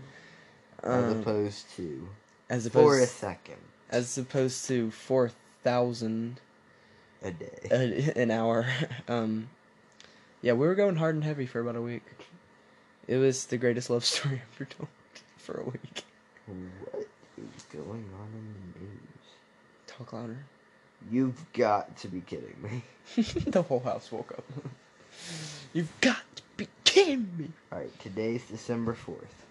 As 0.88 1.12
Um, 1.12 1.20
opposed 1.22 1.70
to 1.75 2.08
as 2.50 2.65
opposed 2.65 2.86
for 2.88 3.00
a 3.03 3.06
second 3.08 3.58
as 3.89 4.17
opposed 4.17 4.65
to 4.67 4.89
four 4.91 5.32
thousand 5.63 6.39
a 7.22 7.32
day. 7.32 7.67
a- 7.72 8.22
an 8.22 8.32
hour. 8.32 8.65
Um, 9.08 9.50
yeah, 10.41 10.53
we 10.53 10.67
were 10.67 10.75
going 10.75 10.98
hard 10.98 11.15
and 11.15 11.24
heavy 11.24 11.46
for 11.46 11.60
about 11.60 11.75
a 11.75 11.82
week. 11.82 12.03
It 13.08 13.17
was 13.17 13.46
the 13.46 13.58
greatest 13.58 13.89
love 13.89 14.06
story 14.13 14.41
ever 14.56 14.65
told 14.65 14.89
for 15.38 15.60
a 15.62 15.63
week. 15.63 16.03
What 16.46 17.08
is 17.56 17.63
going 17.74 18.10
on 18.20 18.29
in 18.34 18.74
the 18.74 18.79
news? 18.79 19.27
Talk 19.88 20.13
louder. 20.13 20.38
You've 21.12 21.51
got 21.53 21.98
to 21.98 22.08
be 22.08 22.22
kidding 22.22 22.56
me. 22.62 22.84
the 23.48 23.62
whole 23.62 23.79
house 23.79 24.12
woke 24.12 24.32
up. 24.38 24.44
You've 25.74 25.91
got 26.01 26.24
to 26.36 26.44
be 26.58 26.67
kidding 26.84 27.29
me. 27.38 27.50
Alright, 27.72 27.98
today's 28.00 28.44
December 28.46 28.94
4th. 28.94 29.47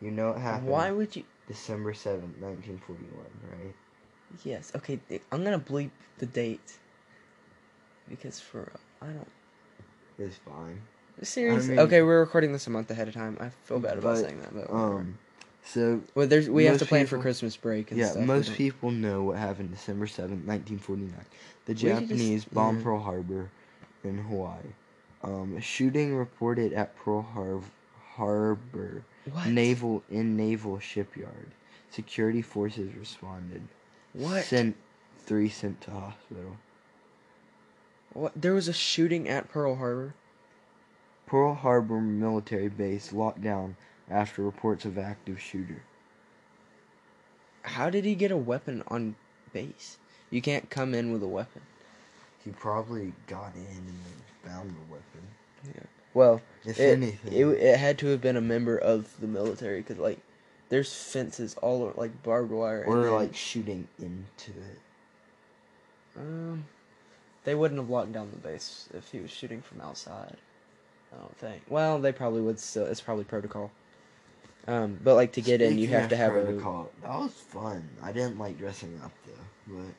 You 0.00 0.10
know 0.10 0.30
what 0.32 0.38
happened? 0.40 0.68
Why 0.68 0.90
would 0.90 1.14
you? 1.16 1.24
December 1.48 1.92
7th, 1.92 2.38
1941, 2.40 3.24
right? 3.50 3.74
Yes. 4.44 4.72
Okay. 4.76 4.98
I'm 5.32 5.42
gonna 5.44 5.58
bleep 5.58 5.90
the 6.18 6.26
date 6.26 6.78
because 8.08 8.38
for 8.40 8.70
I 9.02 9.06
don't 9.06 9.28
It's 10.18 10.36
fine. 10.36 10.80
seriously. 11.22 11.70
mean- 11.70 11.80
okay, 11.80 12.02
we're 12.02 12.20
recording 12.20 12.52
this 12.52 12.66
a 12.66 12.70
month 12.70 12.90
ahead 12.90 13.08
of 13.08 13.14
time. 13.14 13.36
I 13.40 13.48
feel 13.64 13.80
bad 13.80 13.98
about 13.98 14.14
But, 14.16 14.20
saying 14.24 14.40
that, 14.42 14.54
but 14.54 14.70
whatever. 14.70 14.98
Um, 15.00 15.18
so, 15.64 16.00
well, 16.14 16.26
there's 16.26 16.48
we 16.48 16.64
have 16.64 16.78
to 16.78 16.86
plan 16.86 17.06
for 17.06 17.18
Christmas 17.18 17.56
break. 17.56 17.90
And 17.90 17.98
yeah, 18.00 18.06
stuff. 18.12 18.24
Most 18.24 18.54
people 18.54 18.90
know 18.90 19.24
what 19.24 19.38
happened 19.38 19.70
December 19.70 20.06
7th, 20.06 20.44
1949. 20.46 21.10
The 21.66 21.72
We 21.72 21.74
could 21.74 21.76
just- 21.78 22.00
Japanese 22.08 22.44
bombed 22.46 22.78
yeah. 22.78 22.84
Pearl 22.84 23.00
Harbor 23.00 23.50
in 24.04 24.18
Hawaii. 24.18 24.56
Um, 25.22 25.56
a 25.56 25.60
shooting 25.60 26.14
reported 26.16 26.72
at 26.72 26.96
Pearl 26.96 27.20
Har- 27.22 27.60
Harbor 28.14 29.02
What? 29.30 29.48
naval 29.48 30.02
in 30.10 30.36
naval 30.36 30.78
shipyard. 30.78 31.50
Security 31.90 32.42
forces 32.42 32.94
responded. 32.94 33.62
What? 34.12 34.44
Sent 34.44 34.76
three 35.18 35.48
sent 35.48 35.80
to 35.82 35.90
hospital. 35.90 36.56
What? 38.12 38.32
There 38.34 38.54
was 38.54 38.68
a 38.68 38.72
shooting 38.72 39.28
at 39.28 39.50
Pearl 39.50 39.76
Harbor. 39.76 40.14
Pearl 41.26 41.54
Harbor 41.54 42.00
military 42.00 42.68
base 42.68 43.12
locked 43.12 43.42
down 43.42 43.76
after 44.08 44.42
reports 44.42 44.84
of 44.84 44.98
active 44.98 45.40
shooter. 45.40 45.82
How 47.62 47.90
did 47.90 48.04
he 48.04 48.14
get 48.14 48.32
a 48.32 48.36
weapon 48.36 48.82
on 48.88 49.14
base? 49.52 49.98
You 50.30 50.40
can't 50.40 50.70
come 50.70 50.94
in 50.94 51.12
with 51.12 51.22
a 51.22 51.28
weapon. 51.28 51.62
He 52.44 52.50
probably 52.50 53.12
got 53.26 53.54
in 53.54 53.62
and 53.62 53.98
found 54.44 54.70
the 54.70 54.92
weapon. 54.92 55.86
Well, 56.14 56.40
If 56.64 56.78
it, 56.80 56.92
anything, 56.92 57.32
it 57.32 57.44
it 57.46 57.78
had 57.78 57.98
to 57.98 58.06
have 58.08 58.20
been 58.20 58.36
a 58.36 58.40
member 58.40 58.76
of 58.76 59.08
the 59.20 59.26
military 59.26 59.80
because 59.80 59.98
like 59.98 60.18
there's 60.68 60.92
fences 60.92 61.54
all 61.62 61.82
over, 61.84 61.92
like 61.96 62.22
barbed 62.22 62.50
wire. 62.50 62.82
and 62.82 62.92
or 62.92 63.02
then- 63.04 63.12
like 63.12 63.34
shooting 63.34 63.86
into 63.98 64.50
it. 64.50 64.78
um, 66.16 66.64
they 67.44 67.54
wouldn't 67.54 67.80
have 67.80 67.88
locked 67.90 68.12
down 68.12 68.30
the 68.30 68.36
base 68.36 68.88
if 68.94 69.10
he 69.10 69.20
was 69.20 69.30
shooting 69.30 69.62
from 69.62 69.80
outside. 69.80 70.36
I 71.12 71.16
don't 71.18 71.36
think. 71.38 71.62
Well, 71.68 71.98
they 71.98 72.12
probably 72.12 72.40
would 72.42 72.60
still. 72.60 72.86
It's 72.86 73.00
probably 73.00 73.24
protocol. 73.24 73.70
Um, 74.68 74.98
but 75.02 75.14
like 75.14 75.32
to 75.32 75.40
get 75.40 75.60
in, 75.62 75.78
you 75.78 75.88
have 75.88 76.08
to 76.10 76.16
have 76.16 76.34
a. 76.36 76.42
protocol. 76.44 76.90
That 77.02 77.18
was 77.18 77.32
fun. 77.32 77.88
I 78.02 78.12
didn't 78.12 78.38
like 78.38 78.58
dressing 78.58 79.00
up 79.02 79.10
though, 79.26 79.74
but 79.76 79.94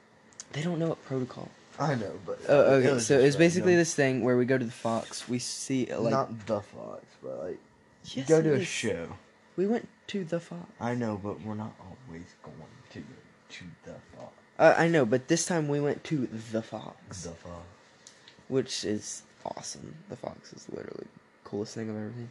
They 0.53 0.61
don't 0.61 0.77
know 0.79 0.89
what 0.89 1.03
protocol. 1.05 1.49
I 1.81 1.95
know. 1.95 2.11
But 2.25 2.39
Oh, 2.47 2.75
okay. 2.75 2.99
So 2.99 3.17
it's 3.19 3.35
basically 3.35 3.75
this 3.75 3.93
thing 3.95 4.23
where 4.23 4.37
we 4.37 4.45
go 4.45 4.57
to 4.57 4.65
the 4.65 4.71
Fox. 4.71 5.27
We 5.27 5.39
see 5.39 5.87
uh, 5.91 5.99
like 5.99 6.11
not 6.11 6.45
the 6.45 6.61
Fox, 6.61 7.03
but 7.23 7.43
like 7.43 7.59
Yes, 8.05 8.27
go 8.27 8.37
it 8.39 8.43
to 8.43 8.53
a 8.53 8.57
is. 8.57 8.67
show. 8.67 9.07
We 9.55 9.67
went 9.67 9.87
to 10.07 10.23
the 10.23 10.39
Fox. 10.39 10.65
I 10.79 10.93
know, 10.95 11.19
but 11.21 11.41
we're 11.41 11.55
not 11.55 11.73
always 11.79 12.25
going 12.43 12.55
to 12.93 12.99
go 12.99 13.05
to 13.49 13.63
the 13.85 13.93
Fox. 14.17 14.31
Uh, 14.59 14.75
I 14.77 14.87
know, 14.87 15.05
but 15.05 15.27
this 15.27 15.45
time 15.45 15.67
we 15.67 15.79
went 15.79 16.03
to 16.05 16.27
the 16.51 16.61
Fox, 16.61 17.23
The 17.23 17.31
Fox. 17.31 17.65
which 18.47 18.83
is 18.85 19.23
awesome. 19.45 19.95
The 20.09 20.15
Fox 20.15 20.53
is 20.53 20.67
literally 20.69 21.05
the 21.43 21.49
coolest 21.49 21.73
thing 21.75 21.89
I've 21.89 21.95
ever 21.95 22.11
seen. 22.15 22.29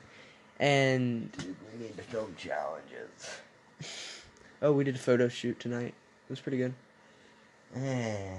And 0.61 1.33
Dude, 1.33 1.57
we 1.73 1.85
need 1.87 1.97
to 1.97 2.03
film 2.05 2.35
challenges. 2.37 3.41
oh, 4.63 4.73
we 4.73 4.85
did 4.85 4.95
a 4.95 4.99
photo 4.99 5.29
shoot 5.29 5.59
tonight. 5.59 5.95
It 6.25 6.31
was 6.31 6.41
pretty 6.41 6.59
good. 6.59 6.75
Eh, 7.77 8.39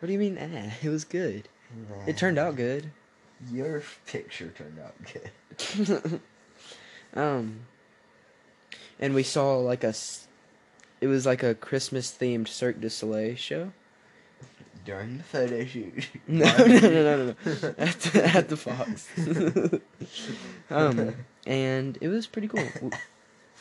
What 0.00 0.06
do 0.06 0.12
you 0.12 0.18
mean? 0.18 0.38
Eh, 0.38 0.70
it 0.82 0.88
was 0.88 1.04
good. 1.04 1.48
It 2.06 2.16
turned 2.16 2.38
out 2.38 2.56
good. 2.56 2.90
Your 3.50 3.82
picture 4.06 4.52
turned 4.56 4.78
out 4.78 4.94
good. 5.12 6.20
um, 7.14 7.60
and 8.98 9.14
we 9.14 9.22
saw 9.22 9.56
like 9.58 9.84
a, 9.84 9.94
it 11.00 11.06
was 11.08 11.26
like 11.26 11.42
a 11.42 11.54
Christmas 11.54 12.10
themed 12.18 12.48
Cirque 12.48 12.80
du 12.80 12.88
Soleil 12.88 13.34
show. 13.36 13.72
During 14.86 15.18
the 15.18 15.24
photo 15.24 15.64
shoot. 15.64 16.06
No, 16.28 16.44
no, 16.58 16.66
no, 16.66 16.78
no, 16.78 17.16
no, 17.16 17.26
no. 17.26 17.34
At 17.78 18.00
the, 18.00 18.22
at 18.36 18.48
the 18.48 18.56
Fox. 18.56 19.08
um, 20.70 21.14
and 21.46 21.98
it 22.00 22.08
was 22.08 22.26
pretty 22.26 22.48
cool. 22.48 22.90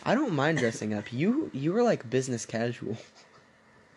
I 0.03 0.13
don't 0.13 0.33
mind 0.33 0.59
dressing 0.59 0.93
up. 0.93 1.11
You 1.11 1.49
you 1.51 1.73
were 1.73 1.81
like 1.83 2.09
business 2.09 2.45
casual. 2.45 2.97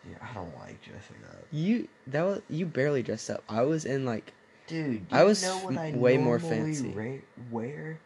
Yeah, 0.09 0.27
I 0.29 0.33
don't 0.33 0.57
like 0.59 0.81
dressing 0.81 1.17
up. 1.29 1.43
You 1.51 1.87
that 2.07 2.23
was 2.23 2.41
you 2.49 2.65
barely 2.65 3.03
dressed 3.03 3.29
up. 3.29 3.43
I 3.49 3.61
was 3.63 3.85
in 3.85 4.05
like 4.05 4.33
Dude, 4.67 5.05
I 5.11 5.23
was 5.23 5.41
know 5.41 5.57
what 5.59 5.77
I 5.77 5.91
way 5.91 6.17
more 6.17 6.39
fancy. 6.39 6.89
ra- 6.89 7.17
wear? 7.51 7.99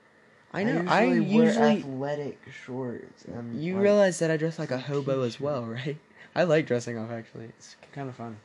I 0.53 0.63
know 0.63 0.85
I 0.87 1.05
wear 1.07 1.17
usually 1.19 1.77
athletic 1.79 2.39
shorts. 2.65 3.25
And 3.25 3.61
you 3.61 3.73
like, 3.73 3.83
realize 3.83 4.19
that 4.19 4.31
I 4.31 4.37
dress 4.37 4.59
like 4.59 4.71
a 4.71 4.77
hobo 4.77 5.23
as 5.23 5.39
well, 5.39 5.63
right? 5.65 5.97
I 6.35 6.43
like 6.43 6.67
dressing 6.67 6.97
up 6.97 7.11
actually. 7.11 7.45
It's 7.45 7.75
kind 7.91 8.09
of 8.09 8.15
fun. 8.15 8.37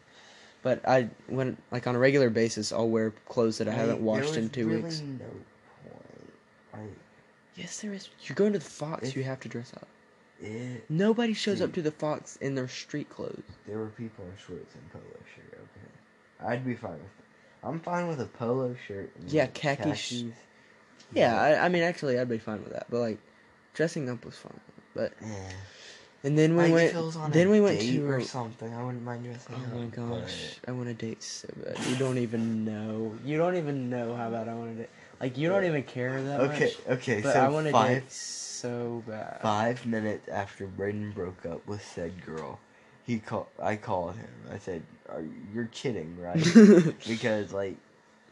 But 0.62 0.86
I 0.88 1.08
when 1.28 1.56
like 1.70 1.86
on 1.86 1.94
a 1.94 1.98
regular 1.98 2.30
basis 2.30 2.72
I'll 2.72 2.88
wear 2.88 3.12
clothes 3.28 3.58
that 3.58 3.68
I, 3.68 3.72
haven't 3.72 3.96
there 3.96 4.04
washed 4.04 4.28
was 4.28 4.36
in 4.36 4.50
two 4.50 4.68
really 4.68 4.82
weeks. 4.82 5.00
No 5.00 5.24
point. 5.88 6.32
Like 6.72 6.98
Yes, 7.56 7.80
there 7.80 7.92
is. 7.92 8.08
You're 8.22 8.36
going 8.36 8.52
to 8.52 8.58
the 8.58 8.64
Fox. 8.64 9.08
If- 9.08 9.16
you 9.16 9.24
have 9.24 9.40
to 9.40 9.48
dress 9.48 9.72
up. 9.74 9.87
It. 10.40 10.84
Nobody 10.88 11.32
shows 11.34 11.60
up 11.60 11.72
to 11.74 11.82
the 11.82 11.90
Fox 11.92 12.36
in 12.36 12.54
their 12.54 12.68
street 12.68 13.08
clothes. 13.10 13.42
There 13.66 13.78
were 13.78 13.86
people 13.88 14.24
in 14.24 14.32
shorts 14.46 14.74
and 14.74 14.92
polo 14.92 15.04
shirt. 15.34 15.54
Okay, 15.54 16.48
I'd 16.52 16.64
be 16.64 16.74
fine 16.74 16.92
with. 16.92 17.00
it. 17.00 17.24
I'm 17.64 17.80
fine 17.80 18.06
with 18.08 18.20
a 18.20 18.26
polo 18.26 18.74
shirt. 18.86 19.10
And 19.20 19.30
Yeah, 19.30 19.46
khaki 19.46 19.94
sh- 19.94 20.10
khakis. 20.22 20.24
Yeah, 21.12 21.40
I, 21.40 21.64
I 21.66 21.68
mean, 21.68 21.82
actually, 21.82 22.18
I'd 22.18 22.28
be 22.28 22.38
fine 22.38 22.62
with 22.62 22.72
that. 22.72 22.86
But 22.90 23.00
like, 23.00 23.18
dressing 23.74 24.08
up 24.10 24.24
was 24.24 24.36
fun. 24.36 24.58
But 24.94 25.12
Yeah. 25.22 25.28
and 26.24 26.38
then 26.38 26.56
we 26.56 26.70
went. 26.70 27.32
then 27.32 27.50
we 27.50 27.60
went 27.60 27.80
to. 27.80 28.06
or 28.08 28.20
something. 28.20 28.72
I 28.74 28.84
wouldn't 28.84 29.04
mind 29.04 29.24
dressing 29.24 29.54
Oh 29.56 29.64
up. 29.64 29.72
my 29.74 29.84
but- 29.86 30.20
gosh, 30.20 30.58
I 30.68 30.72
want 30.72 30.88
a 30.88 30.94
date 30.94 31.22
so 31.22 31.48
bad. 31.64 31.78
You 31.88 31.96
don't 31.96 32.18
even 32.18 32.64
know. 32.64 33.16
You 33.24 33.38
don't 33.38 33.56
even 33.56 33.88
know 33.90 34.14
how 34.14 34.30
bad 34.30 34.48
I 34.48 34.54
want 34.54 34.70
a 34.70 34.74
date. 34.74 34.90
Like 35.20 35.36
you 35.36 35.48
don't 35.48 35.64
even 35.64 35.82
care 35.82 36.22
that 36.22 36.40
Okay, 36.42 36.64
much. 36.86 36.98
okay. 36.98 37.20
But 37.22 37.32
so 37.32 37.40
I 37.40 37.48
want 37.48 37.68
five 37.70 38.02
date 38.02 38.12
so 38.60 39.02
bad. 39.06 39.40
five 39.40 39.86
minutes 39.86 40.28
after 40.28 40.66
Braden 40.66 41.12
broke 41.12 41.46
up 41.46 41.66
with 41.66 41.84
said 41.84 42.24
girl, 42.24 42.58
he 43.06 43.18
called. 43.18 43.46
I 43.62 43.76
called 43.76 44.16
him. 44.16 44.28
I 44.52 44.58
said, 44.58 44.82
"Are 45.08 45.22
you, 45.22 45.32
you're 45.54 45.70
kidding, 45.72 46.16
right?" 46.20 46.42
because 47.08 47.52
like 47.52 47.76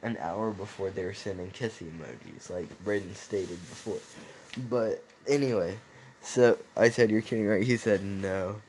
an 0.03 0.17
hour 0.21 0.51
before 0.51 0.91
they 0.91 1.05
were 1.05 1.15
sending 1.15 1.51
kissy 1.51 1.91
emojis, 1.91 2.51
like 2.51 2.69
Braden 2.85 3.15
stated 3.15 3.59
before. 3.69 3.99
But 4.69 5.03
anyway, 5.29 5.79
so 6.21 6.59
I 6.77 6.91
said, 6.91 7.11
"You're 7.11 7.23
kidding, 7.23 7.47
right?" 7.47 7.62
He 7.62 7.77
said, 7.77 8.05
"No." 8.05 8.61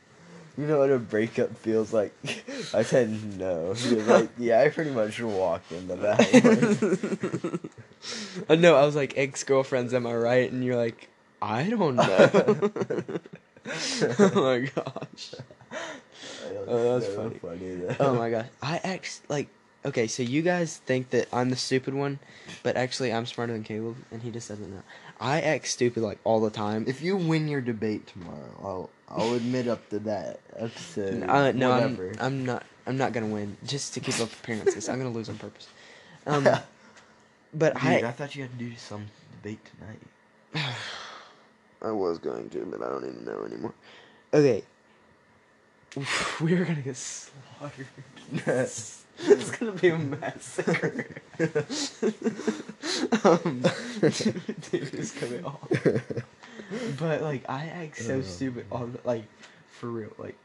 You 0.58 0.66
know 0.66 0.80
what 0.80 0.90
a 0.90 0.98
breakup 0.98 1.56
feels 1.58 1.94
like? 1.94 2.16
I 2.74 2.82
said 2.82 3.38
no. 3.38 3.74
He 3.74 3.94
was 3.94 4.08
like, 4.08 4.30
"Yeah, 4.38 4.62
I 4.62 4.70
pretty 4.70 4.90
much 4.92 5.20
walked 5.22 5.72
into 5.72 5.96
that." 5.98 6.20
one." 7.42 7.60
Uh, 7.64 8.54
I 8.54 8.56
know. 8.56 8.76
I 8.76 8.86
was 8.86 8.96
like, 8.96 9.18
ex 9.18 9.44
girlfriends, 9.44 9.94
am 9.94 10.08
I 10.08 10.16
right? 10.16 10.52
And 10.52 10.64
you're 10.64 10.76
like, 10.76 11.10
I 11.42 11.70
don't 11.70 11.96
know. 11.96 12.30
oh 14.20 14.32
my 14.36 14.60
gosh. 14.60 15.36
Oh, 16.68 17.00
that's 17.00 17.14
funny. 17.42 17.76
though. 17.76 17.96
Oh 18.00 18.16
my 18.16 18.30
gosh. 18.30 18.48
I 18.62 18.80
actually 18.84 19.26
like. 19.30 19.48
Okay, 19.86 20.08
so 20.08 20.24
you 20.24 20.42
guys 20.42 20.78
think 20.78 21.12
that 21.12 21.28
I'm 21.32 21.50
the 21.50 21.56
stupid 21.56 21.94
one, 21.94 22.20
but 22.64 22.76
actually 22.76 23.14
I'm 23.14 23.26
smarter 23.26 23.54
than 23.54 23.64
Caleb, 23.64 23.96
and 24.12 24.22
he 24.22 24.32
just 24.32 24.50
doesn't 24.50 24.70
know. 24.70 24.82
I 25.20 25.40
act 25.42 25.68
stupid 25.68 26.04
like 26.04 26.20
all 26.24 26.42
the 26.42 26.50
time. 26.50 26.86
If 26.88 27.02
you 27.02 27.16
win 27.16 27.48
your 27.48 27.62
debate 27.62 28.08
tomorrow, 28.08 28.50
I'll 28.62 28.90
I'll 29.10 29.34
admit 29.36 29.68
up 29.68 29.88
to 29.90 30.00
that 30.00 30.40
episode. 30.56 31.24
Uh, 31.24 31.52
no, 31.52 31.72
I'm. 31.72 32.16
I'm 32.20 32.46
not. 32.46 32.64
I'm 32.86 32.98
not 32.98 33.14
gonna 33.14 33.28
win 33.28 33.58
just 33.66 33.94
to 33.94 34.00
keep 34.00 34.20
up 34.20 34.32
appearances. 34.34 34.90
I'm 34.90 34.98
gonna 34.98 35.12
lose 35.12 35.30
on 35.30 35.38
purpose. 35.38 35.68
Um, 36.26 36.44
but 37.54 37.74
Dude, 37.76 37.84
I, 37.84 38.08
I 38.08 38.12
thought 38.12 38.36
you 38.36 38.42
had 38.42 38.52
to 38.52 38.58
do 38.58 38.76
some 38.76 39.06
debate 39.42 39.60
tonight. 40.54 40.74
I 41.82 41.92
was 41.92 42.18
going 42.18 42.50
to, 42.50 42.66
but 42.66 42.82
I 42.82 42.90
don't 42.90 43.06
even 43.08 43.26
know 43.26 43.44
anymore. 43.46 43.74
Okay. 44.34 44.64
We 46.42 46.54
are 46.54 46.64
gonna 46.66 46.82
get 46.82 46.96
slaughtered. 46.96 47.88
it's 48.36 49.58
gonna 49.58 49.72
be 49.72 49.90
a 49.90 49.98
massacre. 49.98 51.08
um, 53.24 53.64
dude 54.02 54.94
is 54.94 55.12
coming 55.14 55.44
off. 55.44 55.68
But 57.00 57.22
like, 57.22 57.50
I 57.50 57.66
act 57.66 57.98
so 57.98 58.16
Oh, 58.18 58.22
stupid 58.22 58.66
on 58.72 58.92
the, 58.94 59.00
like, 59.06 59.24
for 59.72 59.88
real. 59.88 60.12
Like, 60.20 60.36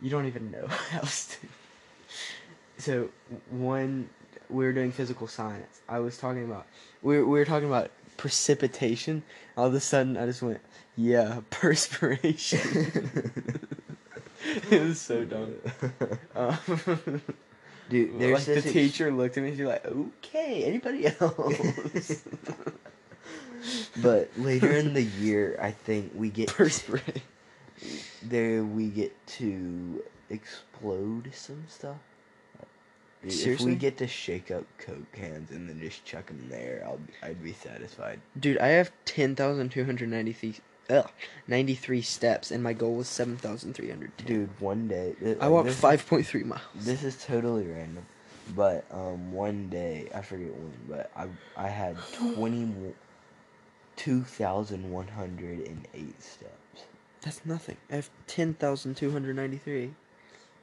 you 0.00 0.10
don't 0.10 0.26
even 0.26 0.50
know 0.50 0.66
how 0.66 1.02
stupid. 1.04 1.50
So 2.78 3.10
when 3.50 4.08
we 4.50 4.64
were 4.64 4.72
doing 4.72 4.90
physical 4.90 5.28
science, 5.28 5.80
I 5.88 6.00
was 6.00 6.18
talking 6.18 6.44
about 6.44 6.66
we 7.02 7.18
were, 7.18 7.24
we 7.26 7.38
were 7.38 7.44
talking 7.44 7.68
about 7.68 7.90
precipitation. 8.16 9.22
All 9.56 9.66
of 9.66 9.74
a 9.74 9.80
sudden, 9.80 10.16
I 10.16 10.26
just 10.26 10.42
went, 10.42 10.60
"Yeah, 10.96 11.40
perspiration." 11.50 13.40
it 14.70 14.82
was 14.82 15.00
so 15.00 15.24
dumb. 15.24 15.54
Um, 16.36 16.58
Dude, 17.88 18.14
there's 18.18 18.32
like 18.34 18.44
the 18.46 18.56
ex- 18.56 18.72
teacher 18.72 19.12
looked 19.12 19.36
at 19.36 19.42
me. 19.42 19.50
And 19.50 19.58
she's 19.58 19.66
like, 19.66 19.84
"Okay, 19.86 20.64
anybody 20.64 21.06
else?" 21.20 22.24
But 24.02 24.30
later 24.36 24.70
in 24.72 24.94
the 24.94 25.02
year, 25.02 25.58
I 25.60 25.70
think 25.70 26.12
we 26.14 26.28
get 26.28 26.48
Perspiration. 26.48 27.22
there. 28.22 28.64
We 28.64 28.88
get 28.88 29.14
to 29.38 30.02
explode 30.28 31.30
some 31.34 31.64
stuff. 31.68 31.96
Dude, 33.28 33.46
If 33.46 33.60
we 33.60 33.74
get 33.74 33.96
to 33.98 34.06
shake 34.06 34.50
up 34.50 34.64
Coke 34.78 35.10
cans 35.12 35.50
and 35.50 35.68
then 35.68 35.80
just 35.80 36.04
chuck 36.04 36.26
them 36.26 36.46
there, 36.48 36.82
I'll 36.84 37.00
I'd 37.22 37.42
be 37.42 37.52
satisfied. 37.52 38.20
Dude, 38.38 38.58
I 38.58 38.68
have 38.68 38.92
ten 39.04 39.34
thousand 39.34 39.70
two 39.70 39.84
hundred 39.84 40.10
ninety-three. 40.10 40.56
Ugh, 40.90 41.10
93 41.48 42.02
steps, 42.02 42.50
and 42.50 42.62
my 42.62 42.74
goal 42.74 42.96
was 42.96 43.08
7,300. 43.08 44.12
Dude, 44.26 44.50
one 44.60 44.86
day 44.86 45.14
I 45.40 45.48
walked 45.48 45.70
5.3 45.70 46.44
miles. 46.44 46.60
This 46.74 47.02
is 47.02 47.24
totally 47.24 47.66
random, 47.66 48.04
but 48.54 48.84
um, 48.90 49.32
one 49.32 49.70
day 49.70 50.10
I 50.14 50.20
forget 50.20 50.48
when, 50.48 50.72
but 50.86 51.10
I 51.16 51.28
I 51.56 51.68
had 51.68 51.96
twenty 52.12 52.68
two 53.96 54.22
thousand 54.24 54.90
one 54.90 55.08
hundred 55.08 55.60
and 55.60 55.88
eight 55.94 56.22
steps. 56.22 56.84
That's 57.22 57.40
nothing. 57.46 57.76
I 57.90 57.96
have 57.96 58.10
ten 58.26 58.52
thousand 58.52 58.96
two 58.96 59.10
hundred 59.10 59.36
ninety 59.36 59.56
three. 59.56 59.94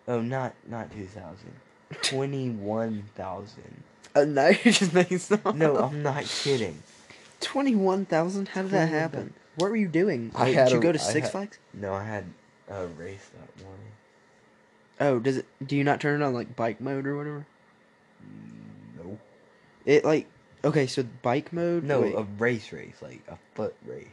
Oh, 0.07 0.21
not 0.21 0.53
not 0.67 0.91
two 0.91 1.07
thousand. 1.07 1.53
Twenty-one 2.01 3.03
thousand. 3.15 3.83
Uh, 4.13 4.25
now 4.25 4.47
you're 4.47 4.73
just 4.73 4.93
making 4.93 5.19
stuff. 5.19 5.55
No, 5.55 5.77
up. 5.77 5.91
I'm 5.93 6.03
not 6.03 6.25
kidding. 6.25 6.83
Twenty-one 7.39 8.05
thousand. 8.05 8.49
How 8.49 8.61
did 8.63 8.71
that 8.71 8.89
happen? 8.89 9.33
What 9.55 9.69
were 9.69 9.77
you 9.77 9.87
doing? 9.87 10.31
I 10.35 10.47
Did 10.47 10.55
had 10.55 10.71
you 10.71 10.79
a- 10.79 10.81
go 10.81 10.91
to 10.91 10.99
I 10.99 11.01
Six 11.01 11.27
had- 11.27 11.31
Flags? 11.31 11.59
No, 11.73 11.93
I 11.93 12.03
had 12.03 12.25
a 12.67 12.87
race 12.87 13.29
that 13.39 13.63
morning. 13.63 13.87
Oh, 14.99 15.19
does 15.19 15.37
it? 15.37 15.45
Do 15.65 15.77
you 15.77 15.85
not 15.85 16.01
turn 16.01 16.21
it 16.21 16.25
on 16.25 16.33
like 16.33 16.57
bike 16.57 16.81
mode 16.81 17.07
or 17.07 17.15
whatever? 17.15 17.45
No. 18.97 19.17
It 19.85 20.03
like 20.03 20.27
okay, 20.65 20.87
so 20.87 21.03
bike 21.21 21.53
mode. 21.53 21.85
No, 21.85 22.01
wait. 22.01 22.13
a 22.13 22.23
race 22.37 22.73
race, 22.73 22.95
like 23.01 23.21
a 23.29 23.37
foot 23.55 23.75
race. 23.85 24.07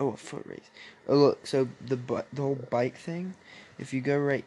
Oh, 0.00 0.08
a 0.08 0.16
foot 0.16 0.46
race. 0.46 0.70
Oh, 1.08 1.16
look. 1.16 1.46
So 1.46 1.68
the 1.86 1.96
the 2.32 2.40
whole 2.40 2.54
bike 2.70 2.96
thing. 2.96 3.34
If 3.78 3.92
you 3.92 4.00
go 4.00 4.16
right, 4.18 4.46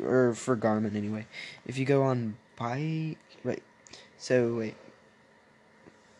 or 0.00 0.34
for 0.34 0.56
Garmin 0.56 0.96
anyway, 0.96 1.26
if 1.66 1.78
you 1.78 1.84
go 1.84 2.02
on 2.02 2.36
bike, 2.56 3.18
right. 3.44 3.62
So 4.18 4.56
wait. 4.56 4.74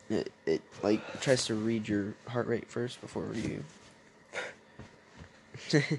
It, 0.08 0.32
it 0.46 0.62
like 0.82 1.20
tries 1.20 1.46
to 1.46 1.54
read 1.54 1.88
your 1.88 2.14
heart 2.28 2.46
rate 2.46 2.68
first 2.70 3.00
before 3.00 3.32
you. 3.34 3.64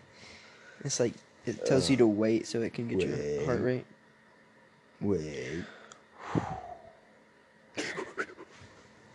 it's 0.84 1.00
like 1.00 1.14
it 1.46 1.66
tells 1.66 1.90
you 1.90 1.98
to 1.98 2.04
uh, 2.04 2.08
wait 2.08 2.48
so 2.48 2.62
it 2.62 2.74
can 2.74 2.88
get 2.88 3.02
your 3.02 3.46
heart 3.46 3.62
rate. 3.62 3.86
Wait. 5.02 5.64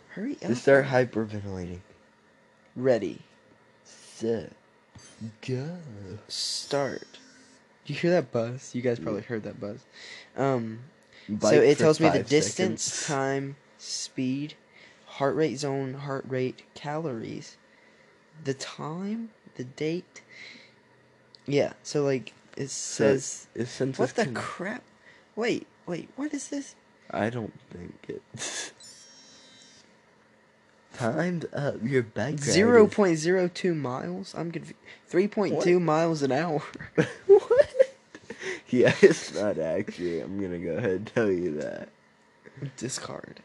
Hurry 0.09 0.33
up. 0.33 0.49
Just 0.49 0.61
start 0.61 0.85
hyperventilating. 0.85 1.79
Ready. 2.75 3.19
Set. 3.83 4.53
Go. 5.47 5.77
Start. 6.27 7.19
Do 7.85 7.93
you 7.93 7.99
hear 7.99 8.11
that 8.11 8.31
buzz? 8.31 8.73
You 8.73 8.81
guys 8.81 8.99
probably 8.99 9.21
heard 9.21 9.43
that 9.43 9.59
buzz. 9.59 9.79
Um. 10.37 10.79
So 11.41 11.51
it 11.51 11.77
tells 11.77 11.99
me 11.99 12.09
the 12.09 12.23
distance, 12.23 12.83
seconds. 12.83 13.07
time, 13.07 13.55
speed, 13.77 14.55
heart 15.05 15.35
rate 15.35 15.55
zone, 15.55 15.93
heart 15.93 16.25
rate, 16.27 16.63
calories, 16.73 17.57
the 18.43 18.53
time, 18.53 19.29
the 19.55 19.63
date. 19.63 20.21
Yeah, 21.45 21.73
so 21.83 22.03
like 22.03 22.33
it 22.55 22.69
So 22.69 23.05
says 23.05 23.47
It 23.55 23.67
sends 23.67 23.99
what 23.99 24.15
the 24.15 24.27
crap? 24.27 24.83
Wait, 25.35 25.67
wait, 25.85 26.09
what 26.15 26.33
is 26.33 26.49
this? 26.49 26.75
I 27.09 27.29
don't 27.29 27.53
think 27.71 27.95
it's. 28.07 28.71
Timed 30.93 31.45
up. 31.53 31.75
Your 31.81 32.05
ride 32.15 32.39
Zero 32.39 32.85
point 32.85 33.17
zero 33.17 33.49
two 33.51 33.73
miles. 33.73 34.35
I'm 34.37 34.51
confused. 34.51 34.79
Three 35.07 35.27
point 35.27 35.61
two 35.61 35.79
miles 35.79 36.21
an 36.21 36.31
hour. 36.31 36.61
what? 37.25 37.62
Yeah, 38.73 38.95
it's 39.03 39.35
not 39.35 39.59
accurate. 39.59 40.23
I'm 40.23 40.41
gonna 40.41 40.57
go 40.57 40.77
ahead 40.77 40.89
and 40.91 41.07
tell 41.07 41.31
you 41.31 41.57
that. 41.57 41.89
Discard. 42.75 43.41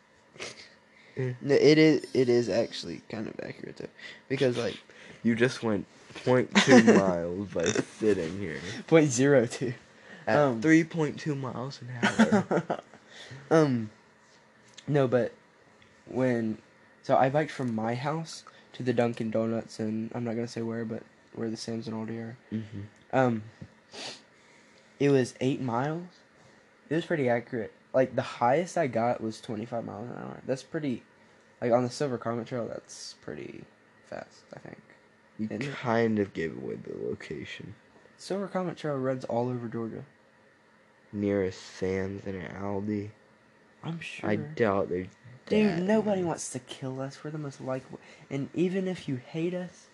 Eh. 1.18 1.34
No, 1.42 1.54
it 1.54 1.76
is. 1.76 2.06
It 2.14 2.30
is 2.30 2.48
actually 2.48 3.02
kind 3.10 3.26
of 3.28 3.34
accurate 3.42 3.76
though, 3.76 3.88
because 4.30 4.56
like 4.56 4.78
You 5.22 5.34
just 5.34 5.62
went 5.62 5.84
0.2 6.24 6.96
miles 6.98 7.48
by 7.48 7.64
sitting 7.66 8.38
here 8.38 8.58
point 8.86 9.10
zero 9.10 9.44
two. 9.44 9.74
at 10.26 10.38
Um. 10.38 10.62
3.2 10.62 11.38
miles 11.38 11.80
an 11.82 11.90
hour. 12.02 12.80
um, 13.50 13.90
no, 14.86 15.06
but 15.06 15.32
when 16.06 16.56
so 17.02 17.16
I 17.18 17.28
biked 17.28 17.50
from 17.50 17.74
my 17.74 17.94
house 17.94 18.44
to 18.72 18.82
the 18.82 18.94
Dunkin' 18.94 19.30
Donuts, 19.30 19.78
and 19.78 20.10
I'm 20.14 20.24
not 20.24 20.36
gonna 20.36 20.48
say 20.48 20.62
where, 20.62 20.86
but 20.86 21.02
where 21.34 21.50
the 21.50 21.56
Sam's 21.58 21.86
and 21.86 21.96
Aldi 21.96 22.18
are. 22.18 22.36
mm-hmm. 22.50 22.80
Um, 23.12 23.42
it 24.98 25.10
was 25.10 25.34
eight 25.40 25.60
miles. 25.60 26.06
It 26.88 26.94
was 26.94 27.04
pretty 27.06 27.28
accurate. 27.28 27.72
Like 27.92 28.14
the 28.16 28.22
highest 28.22 28.76
I 28.78 28.86
got 28.86 29.20
was 29.20 29.40
25 29.40 29.84
miles 29.84 30.08
an 30.10 30.16
hour. 30.16 30.40
That's 30.46 30.62
pretty, 30.62 31.02
like 31.60 31.72
on 31.72 31.82
the 31.84 31.90
Silver 31.90 32.18
Comet 32.18 32.46
Trail. 32.46 32.66
That's 32.66 33.14
pretty 33.22 33.64
fast. 34.08 34.42
I 34.54 34.58
think. 34.60 34.78
You 35.38 35.46
Isn't 35.46 35.62
it? 35.62 35.72
kind 35.74 36.18
of 36.18 36.32
gave 36.34 36.56
away 36.56 36.76
the 36.76 36.94
location. 37.08 37.74
Silver 38.16 38.48
Comet 38.48 38.76
Trail 38.76 38.96
runs 38.96 39.24
all 39.24 39.48
over 39.48 39.68
Georgia. 39.68 40.04
Nearest 41.12 41.60
Sam's 41.60 42.22
and 42.26 42.34
an 42.36 42.54
Aldi. 42.60 43.10
I'm 43.82 44.00
sure. 44.00 44.28
I 44.28 44.36
doubt 44.36 44.88
there's. 44.90 45.06
Dude, 45.46 45.82
nobody 45.82 46.16
many. 46.16 46.24
wants 46.24 46.50
to 46.52 46.58
kill 46.58 47.00
us. 47.00 47.24
We're 47.24 47.30
the 47.30 47.38
most 47.38 47.60
likable. 47.62 48.00
And 48.28 48.50
even 48.52 48.86
if 48.86 49.08
you 49.08 49.16
hate 49.16 49.54
us, 49.54 49.86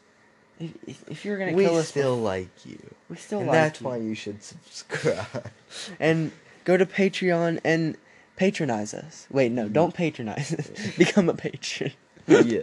if, 0.60 0.72
if, 0.86 1.08
if 1.10 1.24
you're 1.24 1.38
gonna 1.38 1.52
We 1.52 1.64
kill 1.64 1.76
us, 1.76 1.88
still 1.88 2.16
like 2.16 2.48
you. 2.64 2.78
we 3.08 3.16
still 3.16 3.40
and 3.40 3.48
like 3.48 3.54
that's 3.54 3.80
you. 3.80 3.86
why 3.88 3.96
you 3.98 4.14
should 4.14 4.42
subscribe. 4.42 5.50
And 6.00 6.30
go 6.64 6.76
to 6.76 6.86
Patreon 6.86 7.60
and 7.64 7.96
patronize 8.36 8.94
us. 8.94 9.26
Wait, 9.30 9.50
no, 9.52 9.68
don't 9.68 9.92
patronize 9.94 10.52
us. 10.54 10.70
Become 10.98 11.28
a 11.28 11.34
patron. 11.34 11.92
yeah. 12.28 12.60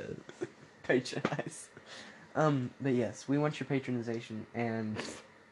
patronize. 0.83 1.67
Um, 2.35 2.71
but 2.79 2.93
yes, 2.93 3.27
we 3.27 3.37
want 3.37 3.59
your 3.59 3.67
patronization, 3.67 4.43
and 4.55 4.95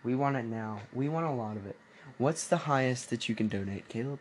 we 0.04 0.16
want 0.16 0.38
it 0.38 0.46
now. 0.46 0.80
We 0.94 1.10
want 1.10 1.26
a 1.26 1.32
lot 1.32 1.58
of 1.58 1.66
it. 1.68 1.76
What's 2.18 2.48
the 2.48 2.58
highest 2.58 3.10
that 3.10 3.28
you 3.28 3.36
can 3.36 3.48
donate, 3.50 3.90
Caleb? 3.90 4.20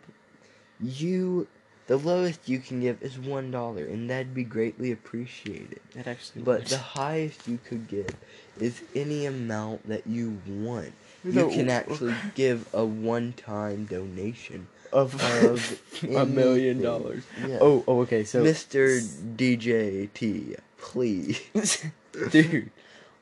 You. 0.80 1.46
The 1.88 1.96
lowest 1.96 2.50
you 2.50 2.58
can 2.58 2.82
give 2.82 3.02
is 3.02 3.18
one 3.18 3.50
dollar, 3.50 3.84
and 3.84 4.10
that'd 4.10 4.34
be 4.34 4.44
greatly 4.44 4.92
appreciated. 4.92 5.80
It 5.96 6.06
actually. 6.06 6.42
But 6.42 6.66
the 6.66 6.76
highest 6.76 7.48
you 7.48 7.58
could 7.66 7.88
give 7.88 8.14
is 8.60 8.82
any 8.94 9.24
amount 9.24 9.88
that 9.88 10.06
you 10.06 10.38
want. 10.46 10.92
No, 11.24 11.48
You 11.48 11.56
can 11.56 11.70
actually 11.70 12.14
give 12.34 12.68
a 12.74 12.84
one-time 12.84 13.86
donation 13.86 14.68
of, 14.92 15.14
of 15.44 15.80
a 16.14 16.26
million 16.26 16.82
dollars. 16.82 17.24
Yeah. 17.46 17.58
Oh, 17.60 17.84
oh, 17.88 18.00
okay. 18.02 18.22
So, 18.24 18.44
Mr. 18.44 19.00
DJT, 19.36 20.58
please. 20.76 21.40
dude, 22.30 22.70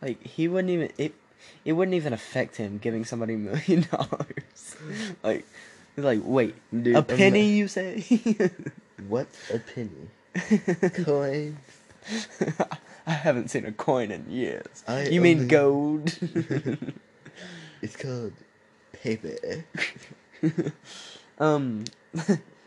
like 0.02 0.20
he 0.26 0.48
wouldn't 0.48 0.72
even 0.72 0.90
it. 0.98 1.14
It 1.64 1.72
wouldn't 1.72 1.94
even 1.94 2.12
affect 2.12 2.56
him 2.56 2.78
giving 2.78 3.04
somebody 3.04 3.34
a 3.34 3.38
million 3.38 3.86
dollars. 3.92 4.76
Like, 5.22 5.46
he's 5.96 6.04
like, 6.04 6.20
wait, 6.22 6.54
Dude, 6.70 6.94
a 6.94 7.02
penny? 7.02 7.48
You 7.48 7.66
say? 7.66 8.00
what 9.08 9.26
a 9.52 9.58
penny? 9.58 10.08
Coin. 11.04 11.58
I 13.06 13.12
haven't 13.12 13.50
seen 13.50 13.64
a 13.64 13.72
coin 13.72 14.10
in 14.10 14.30
years. 14.30 14.84
I 14.86 15.08
you 15.08 15.20
mean 15.20 15.48
gold? 15.48 16.16
It's 17.82 17.94
called 17.94 18.32
paper. 18.92 19.36
um, 21.38 21.84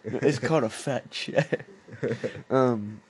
it's 0.05 0.37
called 0.37 0.63
a 0.63 0.69
fat 0.69 1.09
check. 1.09 1.65
Um. 2.49 3.01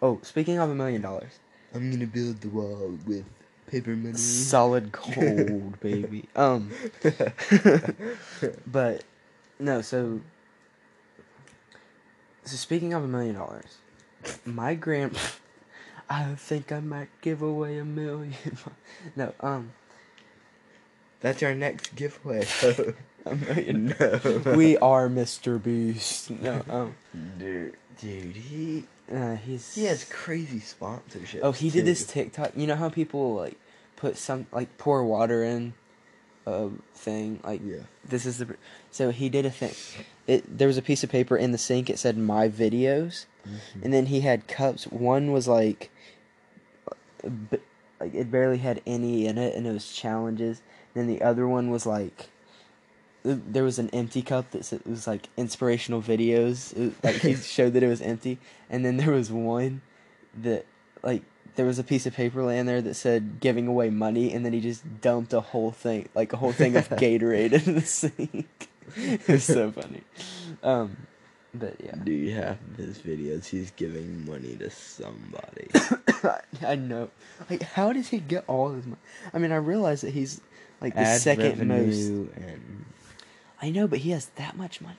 Oh, 0.00 0.18
speaking 0.22 0.58
of 0.58 0.70
a 0.70 0.74
million 0.74 1.02
dollars, 1.02 1.38
I'm 1.74 1.90
gonna 1.90 2.06
build 2.06 2.40
the 2.40 2.48
wall 2.48 2.98
with 3.06 3.26
paper 3.66 3.90
money. 3.96 4.16
solid 4.16 4.92
gold, 5.14 5.80
baby. 5.80 6.28
Um, 6.34 6.70
but 8.66 9.04
no. 9.58 9.80
So, 9.82 10.20
so 12.44 12.56
speaking 12.56 12.94
of 12.94 13.04
a 13.04 13.08
million 13.08 13.34
dollars, 13.34 13.78
my 14.44 14.74
grand, 14.74 15.18
I 16.10 16.34
think 16.36 16.72
I 16.72 16.80
might 16.80 17.08
give 17.20 17.42
away 17.42 17.78
a 17.78 17.84
million. 17.84 18.34
no, 19.16 19.32
um, 19.40 19.72
That's 21.20 21.42
our 21.42 21.54
next 21.54 21.94
giveaway. 21.96 22.46
a 23.24 23.34
million. 23.34 23.94
no. 23.98 24.54
we 24.56 24.76
are 24.78 25.08
Mr. 25.08 25.62
Beast. 25.62 26.30
No, 26.30 26.62
um, 26.68 26.94
dude, 27.38 27.76
dude, 28.00 28.36
he 28.36 28.84
uh, 29.12 29.36
he's 29.36 29.74
he 29.74 29.84
has 29.84 30.04
crazy 30.04 30.60
sponsorships. 30.60 31.40
Oh, 31.42 31.52
he 31.52 31.70
did 31.70 31.84
this. 31.84 32.06
TikTok. 32.06 32.52
You 32.56 32.66
know 32.66 32.76
how 32.76 32.88
people 32.88 33.34
like 33.34 33.56
put 33.96 34.16
some 34.16 34.46
like 34.52 34.76
pour 34.78 35.04
water 35.04 35.42
in 35.44 35.74
a 36.46 36.68
thing 36.94 37.40
like 37.44 37.60
Yeah. 37.64 37.78
this 38.04 38.24
is 38.26 38.38
the 38.38 38.56
so 38.90 39.10
he 39.10 39.28
did 39.28 39.46
a 39.46 39.50
thing. 39.50 39.74
It 40.26 40.58
there 40.58 40.68
was 40.68 40.76
a 40.78 40.82
piece 40.82 41.02
of 41.04 41.10
paper 41.10 41.36
in 41.36 41.52
the 41.52 41.58
sink. 41.58 41.88
It 41.90 41.98
said 41.98 42.16
my 42.18 42.48
videos, 42.48 43.26
Mhm. 43.46 43.84
and 43.84 43.92
then 43.92 44.06
he 44.06 44.20
had 44.22 44.48
cups. 44.48 44.84
One 44.88 45.32
was 45.32 45.46
like, 45.48 45.90
like 48.00 48.14
it 48.14 48.30
barely 48.30 48.58
had 48.58 48.80
any 48.86 49.26
in 49.26 49.38
it, 49.38 49.54
and 49.54 49.66
it 49.66 49.72
was 49.72 49.92
challenges. 49.92 50.62
And 50.94 51.08
then 51.08 51.14
the 51.14 51.22
other 51.22 51.46
one 51.48 51.70
was 51.70 51.86
like. 51.86 52.28
Th- 53.26 53.38
There 53.46 53.64
was 53.64 53.78
an 53.78 53.90
empty 53.90 54.22
cup 54.22 54.50
that 54.52 54.64
said, 54.64 54.80
it 54.80 54.88
was 54.90 55.06
like 55.06 55.28
inspirational 55.36 56.00
videos. 56.02 56.76
It- 56.76 56.94
like 57.04 57.16
he 57.16 57.34
showed 57.56 57.74
that 57.74 57.82
it 57.82 57.88
was 57.88 58.00
empty, 58.00 58.38
and 58.70 58.84
then 58.84 58.96
there 58.96 59.12
was 59.12 59.30
one 59.30 59.82
that 60.42 60.64
like 61.02 61.22
there 61.56 61.66
was 61.66 61.78
a 61.78 61.84
piece 61.84 62.04
of 62.06 62.14
paper 62.14 62.42
laying 62.42 62.66
there 62.66 62.82
that 62.82 62.94
said 62.94 63.40
giving 63.40 63.66
away 63.66 63.90
money, 63.90 64.32
and 64.32 64.44
then 64.44 64.52
he 64.52 64.60
just 64.60 64.82
dumped 65.00 65.32
a 65.32 65.40
whole 65.40 65.70
thing, 65.72 66.08
like 66.14 66.32
a 66.32 66.36
whole 66.36 66.52
thing 66.52 66.76
of 66.76 66.88
Gatorade 67.02 67.52
into 67.52 67.72
the 67.72 67.80
sink. 67.82 68.68
it 68.96 69.26
was 69.28 69.44
so 69.44 69.72
funny. 69.72 70.02
Um, 70.62 70.96
But 71.54 71.76
yeah. 71.82 71.94
Dude, 71.96 72.34
half 72.34 72.58
of 72.70 72.76
his 72.76 72.98
videos, 72.98 73.46
he's 73.46 73.70
giving 73.70 74.26
money 74.26 74.56
to 74.56 74.68
somebody. 74.68 75.68
I 76.66 76.74
know. 76.76 77.08
Like, 77.48 77.62
how 77.62 77.92
does 77.94 78.08
he 78.08 78.18
get 78.18 78.44
all 78.46 78.72
his 78.72 78.84
money? 78.84 79.00
I 79.32 79.38
mean, 79.38 79.52
I 79.52 79.56
realize 79.56 80.02
that 80.02 80.12
he's 80.12 80.40
like 80.82 80.92
the 80.94 81.00
Ad 81.00 81.20
second 81.20 81.66
most. 81.66 82.08
and 82.36 82.84
I 83.60 83.70
know, 83.70 83.86
but 83.88 84.00
he 84.00 84.10
has 84.10 84.26
that 84.36 84.56
much 84.56 84.80
money. 84.80 84.96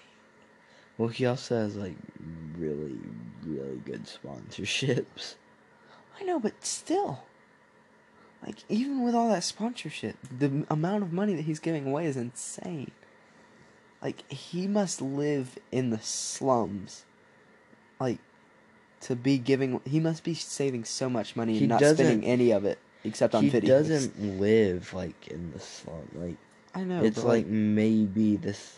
well, 0.97 1.09
he 1.09 1.25
also 1.25 1.55
has 1.57 1.75
like 1.75 1.95
really, 2.57 2.97
really 3.45 3.77
good 3.85 4.05
sponsorships. 4.05 5.35
I 6.19 6.23
know, 6.23 6.39
but 6.39 6.65
still. 6.65 7.23
Like, 8.45 8.57
even 8.69 9.03
with 9.03 9.15
all 9.15 9.29
that 9.29 9.43
sponsorship, 9.43 10.15
the 10.35 10.65
amount 10.69 11.03
of 11.03 11.11
money 11.11 11.33
that 11.35 11.41
he's 11.45 11.59
giving 11.59 11.87
away 11.87 12.05
is 12.05 12.15
insane. 12.15 12.91
Like, 14.01 14.31
he 14.31 14.67
must 14.67 15.01
live 15.01 15.57
in 15.71 15.89
the 15.89 15.99
slums. 15.99 17.03
Like, 17.99 18.19
to 19.01 19.15
be 19.15 19.37
giving. 19.39 19.81
He 19.85 19.99
must 19.99 20.23
be 20.23 20.33
saving 20.35 20.85
so 20.85 21.09
much 21.09 21.35
money 21.35 21.53
and 21.53 21.61
He 21.61 21.67
not 21.67 21.79
doesn't- 21.79 21.97
spending 22.05 22.27
any 22.29 22.51
of 22.51 22.63
it 22.65 22.77
except 23.03 23.33
on 23.35 23.43
he 23.43 23.49
videos. 23.51 23.67
doesn't 23.67 24.39
live 24.39 24.93
like 24.93 25.27
in 25.27 25.51
the 25.51 25.59
slum. 25.59 26.07
Like 26.15 26.37
I 26.77 26.83
know. 26.83 27.03
it's 27.03 27.19
but, 27.19 27.27
like 27.27 27.47
maybe 27.47 28.37
this. 28.37 28.73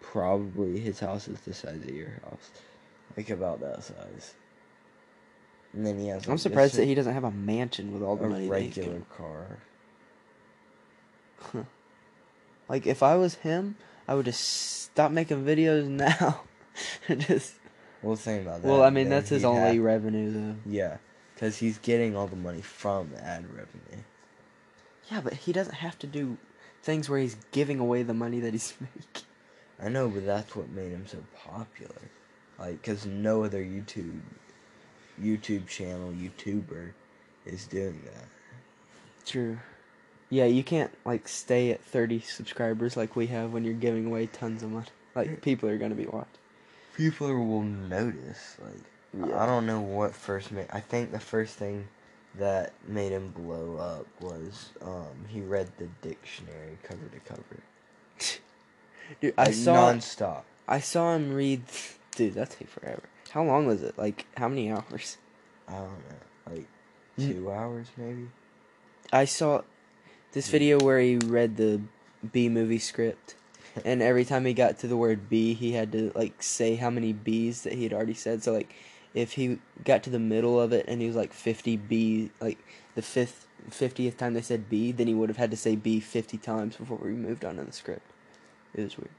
Probably 0.00 0.78
his 0.78 1.00
house 1.00 1.26
is 1.26 1.40
the 1.40 1.54
size 1.54 1.82
of 1.82 1.90
your 1.90 2.20
house, 2.24 2.50
like 3.16 3.30
about 3.30 3.60
that 3.60 3.82
size. 3.82 4.34
And 5.72 5.86
then 5.86 5.98
he 5.98 6.08
has. 6.08 6.28
I'm 6.28 6.36
surprised 6.36 6.76
that 6.76 6.84
he 6.84 6.94
doesn't 6.94 7.14
have 7.14 7.24
a 7.24 7.30
mansion 7.30 7.92
with 7.94 8.02
all 8.02 8.16
the 8.16 8.24
a 8.24 8.28
money 8.28 8.42
he's 8.42 8.50
regular 8.50 9.02
car. 9.16 9.58
Like 12.68 12.86
if 12.86 13.02
I 13.02 13.16
was 13.16 13.36
him, 13.36 13.76
I 14.06 14.14
would 14.14 14.26
just 14.26 14.42
stop 14.82 15.12
making 15.12 15.44
videos 15.44 15.86
now. 15.88 16.42
and 17.08 17.20
just 17.20 17.54
Well, 18.02 18.16
think 18.16 18.42
about 18.46 18.62
that. 18.62 18.68
well, 18.68 18.82
I 18.82 18.90
mean 18.90 19.08
that's 19.08 19.30
his 19.30 19.44
only 19.44 19.78
revenue 19.78 20.30
though. 20.30 20.56
Yeah, 20.66 20.98
because 21.34 21.56
he's 21.58 21.78
getting 21.78 22.16
all 22.16 22.26
the 22.26 22.36
money 22.36 22.60
from 22.60 23.10
ad 23.20 23.46
revenue. 23.46 24.02
Yeah, 25.10 25.20
but 25.20 25.34
he 25.34 25.52
doesn't 25.52 25.76
have 25.76 25.98
to 26.00 26.06
do 26.06 26.38
things 26.82 27.08
where 27.08 27.20
he's 27.20 27.36
giving 27.52 27.78
away 27.78 28.02
the 28.02 28.14
money 28.14 28.40
that 28.40 28.52
he's 28.52 28.74
making. 28.80 29.22
I 29.80 29.88
know, 29.88 30.08
but 30.08 30.26
that's 30.26 30.54
what 30.54 30.68
made 30.70 30.92
him 30.92 31.06
so 31.06 31.18
popular. 31.34 32.10
Like, 32.58 32.80
because 32.82 33.06
no 33.06 33.44
other 33.44 33.62
YouTube, 33.62 34.20
YouTube 35.20 35.66
channel, 35.66 36.12
YouTuber, 36.12 36.92
is 37.46 37.66
doing 37.66 38.00
that. 38.04 38.26
True. 39.26 39.58
Yeah, 40.30 40.44
you 40.44 40.62
can't 40.62 40.92
like 41.04 41.28
stay 41.28 41.72
at 41.72 41.84
30 41.84 42.20
subscribers 42.20 42.96
like 42.96 43.16
we 43.16 43.26
have 43.26 43.52
when 43.52 43.64
you're 43.64 43.74
giving 43.74 44.06
away 44.06 44.26
tons 44.26 44.62
of 44.62 44.70
money. 44.70 44.86
Like 45.14 45.42
people 45.42 45.68
are 45.68 45.76
gonna 45.76 45.94
be 45.94 46.06
watching. 46.06 46.26
People 46.96 47.34
will 47.44 47.62
notice. 47.62 48.56
Like, 48.62 49.34
I 49.34 49.44
don't 49.46 49.66
know 49.66 49.80
what 49.80 50.14
first 50.14 50.50
made. 50.52 50.68
I 50.72 50.80
think 50.80 51.12
the 51.12 51.20
first 51.20 51.56
thing 51.56 51.88
that 52.38 52.72
made 52.88 53.12
him 53.12 53.28
blow 53.28 53.76
up 53.76 54.06
was 54.20 54.70
um 54.80 55.26
he 55.28 55.40
read 55.40 55.68
the 55.78 55.88
dictionary 56.06 56.78
cover 56.82 57.06
to 57.12 57.20
cover. 57.20 57.60
Dude, 59.20 59.34
I 59.36 59.46
Like, 59.46 59.54
saw 59.54 59.92
nonstop. 59.92 60.42
I 60.68 60.80
saw 60.80 61.14
him 61.14 61.32
read. 61.34 61.62
Dude, 62.16 62.34
that 62.34 62.50
take 62.50 62.68
forever. 62.68 63.02
How 63.30 63.42
long 63.42 63.66
was 63.66 63.82
it? 63.82 63.96
Like 63.98 64.26
how 64.36 64.48
many 64.48 64.70
hours? 64.70 65.18
I 65.68 65.72
don't 65.72 65.84
know, 65.90 66.54
like 66.54 66.66
Mm. 67.18 67.28
two 67.34 67.52
hours 67.52 67.88
maybe. 67.98 68.28
I 69.12 69.26
saw 69.26 69.62
this 70.32 70.48
video 70.48 70.78
where 70.80 70.98
he 70.98 71.16
read 71.18 71.58
the 71.58 71.82
B 72.32 72.48
movie 72.48 72.78
script, 72.78 73.34
and 73.84 74.00
every 74.00 74.24
time 74.24 74.46
he 74.46 74.54
got 74.54 74.78
to 74.78 74.86
the 74.86 74.96
word 74.96 75.28
B, 75.28 75.52
he 75.52 75.72
had 75.72 75.92
to 75.92 76.10
like 76.14 76.42
say 76.42 76.76
how 76.76 76.88
many 76.88 77.12
B's 77.12 77.62
that 77.64 77.74
he 77.74 77.82
had 77.82 77.92
already 77.92 78.14
said. 78.14 78.42
So 78.42 78.52
like, 78.52 78.74
if 79.14 79.32
he 79.32 79.58
got 79.84 80.02
to 80.04 80.10
the 80.10 80.18
middle 80.18 80.60
of 80.60 80.72
it 80.72 80.86
and 80.88 81.00
he 81.00 81.06
was 81.06 81.16
like 81.16 81.32
fifty 81.32 81.76
B, 81.76 82.30
like 82.40 82.58
the 82.94 83.02
fifth 83.02 83.46
fiftieth 83.70 84.16
time 84.16 84.34
they 84.34 84.42
said 84.42 84.68
B, 84.68 84.92
then 84.92 85.06
he 85.06 85.14
would 85.14 85.28
have 85.28 85.36
had 85.36 85.50
to 85.50 85.56
say 85.56 85.76
B 85.76 86.00
fifty 86.00 86.38
times 86.38 86.76
before 86.76 86.98
we 86.98 87.10
moved 87.10 87.44
on 87.44 87.58
in 87.58 87.66
the 87.66 87.72
script. 87.72 88.10
It 88.74 88.82
was 88.82 88.96
weird, 88.96 89.10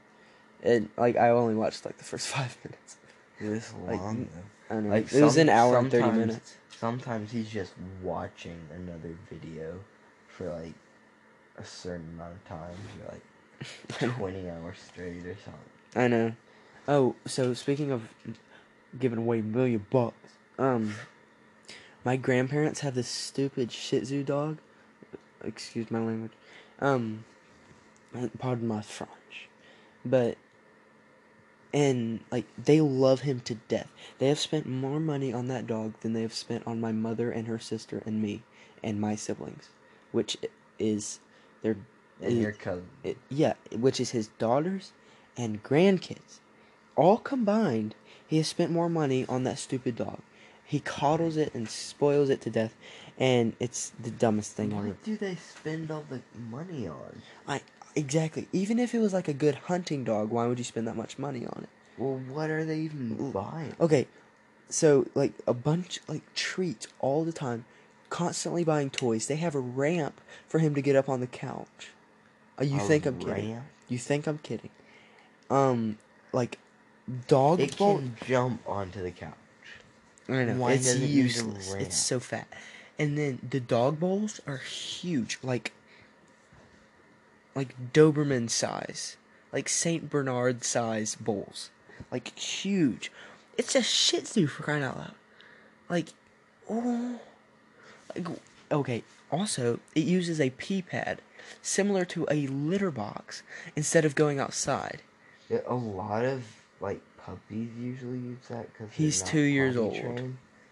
and 0.62 0.88
like 0.96 1.16
I 1.16 1.30
only 1.30 1.54
watched 1.54 1.84
like 1.84 1.98
the 1.98 2.04
first 2.04 2.26
five 2.36 2.56
minutes. 2.64 2.96
This 3.40 3.74
Like, 3.86 4.00
long 4.00 4.28
don't 4.74 4.84
know. 4.84 4.90
Like 4.90 5.12
it 5.12 5.22
was 5.22 5.36
an 5.36 5.48
hour 5.48 5.78
and 5.78 5.90
thirty 5.90 6.10
minutes. 6.10 6.56
Sometimes 6.76 7.30
he's 7.30 7.48
just 7.48 7.72
watching 8.02 8.58
another 8.74 9.16
video 9.30 9.78
for 10.28 10.50
like 10.50 10.74
a 11.56 11.64
certain 11.64 12.08
amount 12.14 12.34
of 12.34 12.44
time. 12.44 12.76
Like 13.08 13.98
twenty 14.16 14.50
hours 14.50 14.76
straight 14.78 15.24
or 15.24 15.36
something. 15.44 15.60
I 15.94 16.08
know. 16.08 16.32
Oh, 16.86 17.14
so 17.26 17.54
speaking 17.54 17.90
of 17.90 18.08
giving 18.98 19.18
away 19.18 19.40
a 19.40 19.42
million 19.42 19.86
bucks, 19.90 20.16
um, 20.58 20.94
my 22.04 22.16
grandparents 22.16 22.80
have 22.80 22.94
this 22.94 23.08
stupid 23.08 23.72
Shih 23.72 24.00
Tzu 24.00 24.22
dog. 24.22 24.58
Excuse 25.42 25.90
my 25.90 25.98
language. 25.98 26.32
Um, 26.80 27.24
pardon 28.38 28.66
my 28.66 28.82
French, 28.82 29.48
but 30.04 30.36
and 31.72 32.20
like 32.30 32.46
they 32.62 32.80
love 32.80 33.20
him 33.20 33.40
to 33.40 33.54
death. 33.54 33.90
They 34.18 34.28
have 34.28 34.38
spent 34.38 34.66
more 34.66 35.00
money 35.00 35.32
on 35.32 35.48
that 35.48 35.66
dog 35.66 35.94
than 36.00 36.12
they 36.12 36.22
have 36.22 36.32
spent 36.32 36.66
on 36.66 36.80
my 36.80 36.92
mother 36.92 37.30
and 37.30 37.46
her 37.48 37.58
sister 37.58 38.02
and 38.06 38.22
me 38.22 38.42
and 38.82 39.00
my 39.00 39.16
siblings, 39.16 39.68
which 40.12 40.36
is 40.78 41.20
their 41.62 41.76
And 42.22 42.40
your 42.40 42.52
cousin. 42.52 42.86
it, 43.02 43.16
yeah, 43.28 43.54
which 43.72 43.98
is 43.98 44.10
his 44.10 44.28
daughters 44.38 44.92
and 45.36 45.62
grandkids. 45.62 46.38
All 46.96 47.18
combined, 47.18 47.96
he 48.34 48.38
has 48.38 48.48
spent 48.48 48.72
more 48.72 48.88
money 48.88 49.24
on 49.28 49.44
that 49.44 49.60
stupid 49.60 49.94
dog. 49.94 50.18
He 50.64 50.80
coddles 50.80 51.36
it 51.36 51.54
and 51.54 51.68
spoils 51.68 52.30
it 52.30 52.40
to 52.40 52.50
death, 52.50 52.74
and 53.16 53.54
it's 53.60 53.90
the 53.90 54.10
dumbest 54.10 54.56
thing 54.56 54.72
on 54.72 54.88
What 54.88 55.04
do 55.04 55.16
they 55.16 55.36
spend 55.36 55.88
all 55.92 56.04
the 56.10 56.20
money 56.50 56.88
on? 56.88 57.22
I 57.46 57.60
exactly. 57.94 58.48
Even 58.52 58.80
if 58.80 58.92
it 58.92 58.98
was 58.98 59.12
like 59.12 59.28
a 59.28 59.32
good 59.32 59.54
hunting 59.54 60.02
dog, 60.02 60.30
why 60.30 60.48
would 60.48 60.58
you 60.58 60.64
spend 60.64 60.88
that 60.88 60.96
much 60.96 61.16
money 61.16 61.46
on 61.46 61.62
it? 61.62 61.68
Well, 61.96 62.20
what 62.28 62.50
are 62.50 62.64
they 62.64 62.80
even 62.80 63.30
buying? 63.30 63.76
Okay, 63.78 64.08
so 64.68 65.06
like 65.14 65.34
a 65.46 65.54
bunch 65.54 66.00
like 66.08 66.22
treats 66.34 66.88
all 66.98 67.22
the 67.22 67.30
time, 67.30 67.66
constantly 68.10 68.64
buying 68.64 68.90
toys. 68.90 69.28
They 69.28 69.36
have 69.36 69.54
a 69.54 69.60
ramp 69.60 70.20
for 70.48 70.58
him 70.58 70.74
to 70.74 70.82
get 70.82 70.96
up 70.96 71.08
on 71.08 71.20
the 71.20 71.28
couch. 71.28 71.92
Uh, 72.60 72.64
you 72.64 72.78
A 72.78 72.80
think 72.80 73.06
I'm 73.06 73.16
kidding? 73.20 73.62
You 73.88 73.98
think 73.98 74.26
I'm 74.26 74.38
kidding? 74.38 74.70
Um, 75.50 75.98
like 76.32 76.58
dog 77.28 77.60
It 77.60 77.76
bowl. 77.76 77.98
can 77.98 78.16
jump 78.26 78.62
onto 78.66 79.02
the 79.02 79.10
couch. 79.10 79.32
I 80.28 80.44
know 80.44 80.54
Why 80.54 80.72
it's 80.72 80.96
useless. 80.96 81.74
It's 81.74 81.96
so 81.96 82.18
fat, 82.18 82.48
and 82.98 83.18
then 83.18 83.40
the 83.48 83.60
dog 83.60 84.00
bowls 84.00 84.40
are 84.46 84.56
huge, 84.58 85.38
like 85.42 85.72
like 87.54 87.74
Doberman 87.92 88.50
size, 88.50 89.16
like 89.52 89.68
Saint 89.68 90.10
Bernard 90.10 90.64
size 90.64 91.14
bowls, 91.14 91.70
like 92.10 92.36
huge. 92.38 93.12
It's 93.56 93.74
a 93.74 93.82
Shih 93.82 94.22
Tzu 94.22 94.46
for 94.46 94.62
crying 94.62 94.82
out 94.82 94.96
loud. 94.96 95.14
Like, 95.88 96.08
oh, 96.68 97.20
like 98.14 98.26
okay. 98.72 99.04
Also, 99.30 99.80
it 99.94 100.04
uses 100.04 100.40
a 100.40 100.50
pee 100.50 100.80
pad, 100.80 101.20
similar 101.60 102.04
to 102.06 102.26
a 102.30 102.46
litter 102.46 102.90
box, 102.90 103.42
instead 103.76 104.04
of 104.04 104.14
going 104.14 104.38
outside. 104.38 105.02
Yeah, 105.50 105.60
a 105.66 105.74
lot 105.74 106.24
of 106.24 106.44
like 106.84 107.00
puppies 107.16 107.70
usually 107.80 108.18
use 108.18 108.46
that 108.50 108.70
because 108.72 108.92
He's 108.92 109.22
two 109.22 109.40
years 109.40 109.76
old. 109.76 109.96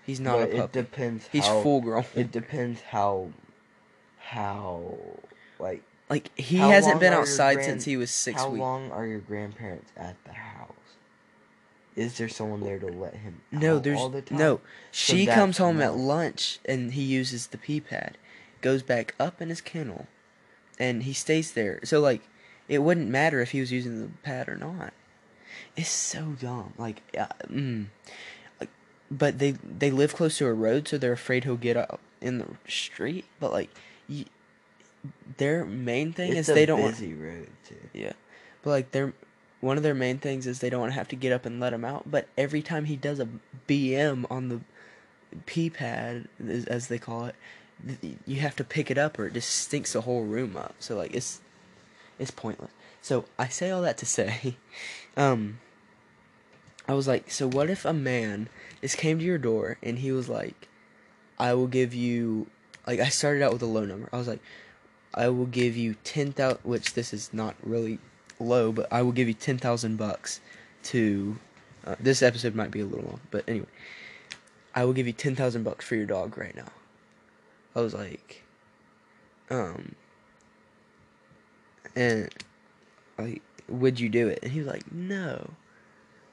He's 0.04 0.20
not 0.20 0.38
but 0.40 0.50
a 0.50 0.64
it 0.64 0.72
depends. 0.72 1.28
He's 1.32 1.46
how, 1.46 1.62
full 1.62 1.80
grown. 1.80 2.04
It 2.14 2.30
depends 2.30 2.80
how, 2.82 3.30
how, 4.18 4.98
like 5.58 5.82
Like 6.10 6.36
he 6.38 6.58
hasn't 6.58 7.00
been 7.00 7.12
outside 7.12 7.54
grand- 7.54 7.66
since 7.66 7.84
he 7.84 7.96
was 7.96 8.10
six 8.10 8.40
how 8.42 8.50
weeks. 8.50 8.60
long 8.60 8.90
are 8.90 9.06
your 9.06 9.20
grandparents 9.20 9.90
at 9.96 10.16
the 10.24 10.32
house? 10.32 10.68
Is 11.94 12.18
there 12.18 12.28
someone 12.28 12.60
there 12.60 12.78
to 12.78 12.86
let 12.86 13.14
him? 13.14 13.40
No, 13.50 13.76
out 13.76 13.84
there's 13.84 13.98
all 13.98 14.08
the 14.08 14.22
time? 14.22 14.38
no. 14.38 14.60
She 14.90 15.24
comes 15.26 15.58
home 15.58 15.80
at 15.80 15.96
lunch 15.96 16.58
and 16.64 16.92
he 16.92 17.02
uses 17.02 17.46
the 17.46 17.58
pee 17.58 17.80
pad, 17.80 18.18
goes 18.60 18.82
back 18.82 19.14
up 19.18 19.40
in 19.40 19.48
his 19.50 19.60
kennel, 19.60 20.06
and 20.78 21.04
he 21.04 21.12
stays 21.12 21.52
there. 21.52 21.80
So 21.84 22.00
like, 22.00 22.22
it 22.68 22.78
wouldn't 22.82 23.08
matter 23.08 23.40
if 23.40 23.52
he 23.52 23.60
was 23.60 23.72
using 23.72 24.00
the 24.00 24.08
pad 24.22 24.48
or 24.48 24.56
not. 24.56 24.92
It's 25.76 25.88
so 25.90 26.36
dumb. 26.40 26.74
Like, 26.78 27.02
uh, 27.18 27.26
mm. 27.46 27.86
Like, 28.60 28.68
but 29.10 29.38
they 29.38 29.52
they 29.52 29.90
live 29.90 30.14
close 30.14 30.38
to 30.38 30.46
a 30.46 30.52
road, 30.52 30.86
so 30.88 30.98
they're 30.98 31.12
afraid 31.12 31.44
he'll 31.44 31.56
get 31.56 31.76
out 31.76 32.00
in 32.20 32.38
the 32.38 32.46
street. 32.68 33.24
But 33.40 33.52
like, 33.52 33.70
y 34.08 34.26
their 35.38 35.64
main 35.64 36.12
thing 36.12 36.30
It's 36.36 36.48
is 36.48 36.54
they 36.54 36.66
don't. 36.66 36.80
want- 36.80 36.94
busy 36.96 37.14
road 37.14 37.48
too. 37.68 37.76
Yeah, 37.92 38.12
but 38.62 38.70
like 38.70 38.90
their 38.92 39.12
one 39.60 39.76
of 39.76 39.82
their 39.82 39.94
main 39.94 40.18
things 40.18 40.46
is 40.46 40.58
they 40.60 40.70
don't 40.70 40.80
want 40.80 40.92
to 40.92 40.98
have 40.98 41.08
to 41.08 41.16
get 41.16 41.32
up 41.32 41.46
and 41.46 41.58
let 41.60 41.72
him 41.72 41.84
out. 41.84 42.10
But 42.10 42.28
every 42.36 42.62
time 42.62 42.84
he 42.84 42.96
does 42.96 43.18
a 43.20 43.28
BM 43.68 44.26
on 44.30 44.48
the 44.48 44.60
pee 45.46 45.70
pad, 45.70 46.28
as- 46.46 46.66
as 46.66 46.88
they 46.88 46.98
call 46.98 47.26
it, 47.26 47.34
th- 48.02 48.16
you 48.26 48.40
have 48.40 48.56
to 48.56 48.64
pick 48.64 48.90
it 48.90 48.98
up 48.98 49.18
or 49.18 49.26
it 49.26 49.34
just 49.34 49.50
stinks 49.50 49.92
the 49.94 50.02
whole 50.02 50.24
room 50.24 50.56
up. 50.56 50.74
So 50.80 50.96
like 50.96 51.14
it's 51.14 51.40
it's 52.18 52.30
pointless. 52.30 52.70
So 53.00 53.24
I 53.38 53.48
say 53.48 53.70
all 53.70 53.82
that 53.82 53.98
to 53.98 54.06
say, 54.06 54.56
um, 55.16 55.58
I 56.88 56.94
was 56.94 57.06
like, 57.06 57.30
so 57.30 57.48
what 57.48 57.70
if 57.70 57.84
a 57.84 57.92
man 57.92 58.48
just 58.80 58.98
came 58.98 59.18
to 59.18 59.24
your 59.24 59.38
door 59.38 59.78
and 59.82 59.98
he 59.98 60.12
was 60.12 60.28
like, 60.28 60.68
I 61.38 61.54
will 61.54 61.66
give 61.66 61.94
you, 61.94 62.46
like, 62.86 63.00
I 63.00 63.08
started 63.08 63.42
out 63.42 63.52
with 63.52 63.62
a 63.62 63.66
low 63.66 63.84
number. 63.84 64.08
I 64.12 64.18
was 64.18 64.28
like, 64.28 64.40
I 65.14 65.28
will 65.28 65.46
give 65.46 65.76
you 65.76 65.94
ten 66.04 66.32
thousand, 66.32 66.60
which 66.62 66.94
this 66.94 67.12
is 67.12 67.34
not 67.34 67.54
really 67.62 67.98
low, 68.40 68.72
but 68.72 68.90
I 68.90 69.02
will 69.02 69.12
give 69.12 69.28
you 69.28 69.34
ten 69.34 69.58
thousand 69.58 69.96
bucks 69.96 70.40
to. 70.84 71.36
Uh, 71.84 71.96
this 71.98 72.22
episode 72.22 72.54
might 72.54 72.70
be 72.70 72.80
a 72.80 72.84
little 72.84 73.04
long, 73.04 73.20
but 73.30 73.44
anyway, 73.48 73.66
I 74.74 74.84
will 74.84 74.92
give 74.92 75.06
you 75.06 75.12
ten 75.12 75.34
thousand 75.34 75.64
bucks 75.64 75.84
for 75.84 75.96
your 75.96 76.06
dog 76.06 76.38
right 76.38 76.54
now. 76.54 76.68
I 77.74 77.80
was 77.80 77.92
like, 77.92 78.42
um, 79.50 79.96
and 81.94 82.30
like, 83.18 83.42
would 83.72 83.98
you 83.98 84.08
do 84.08 84.28
it? 84.28 84.40
And 84.42 84.52
he 84.52 84.58
was 84.58 84.68
like, 84.68 84.90
no. 84.92 85.50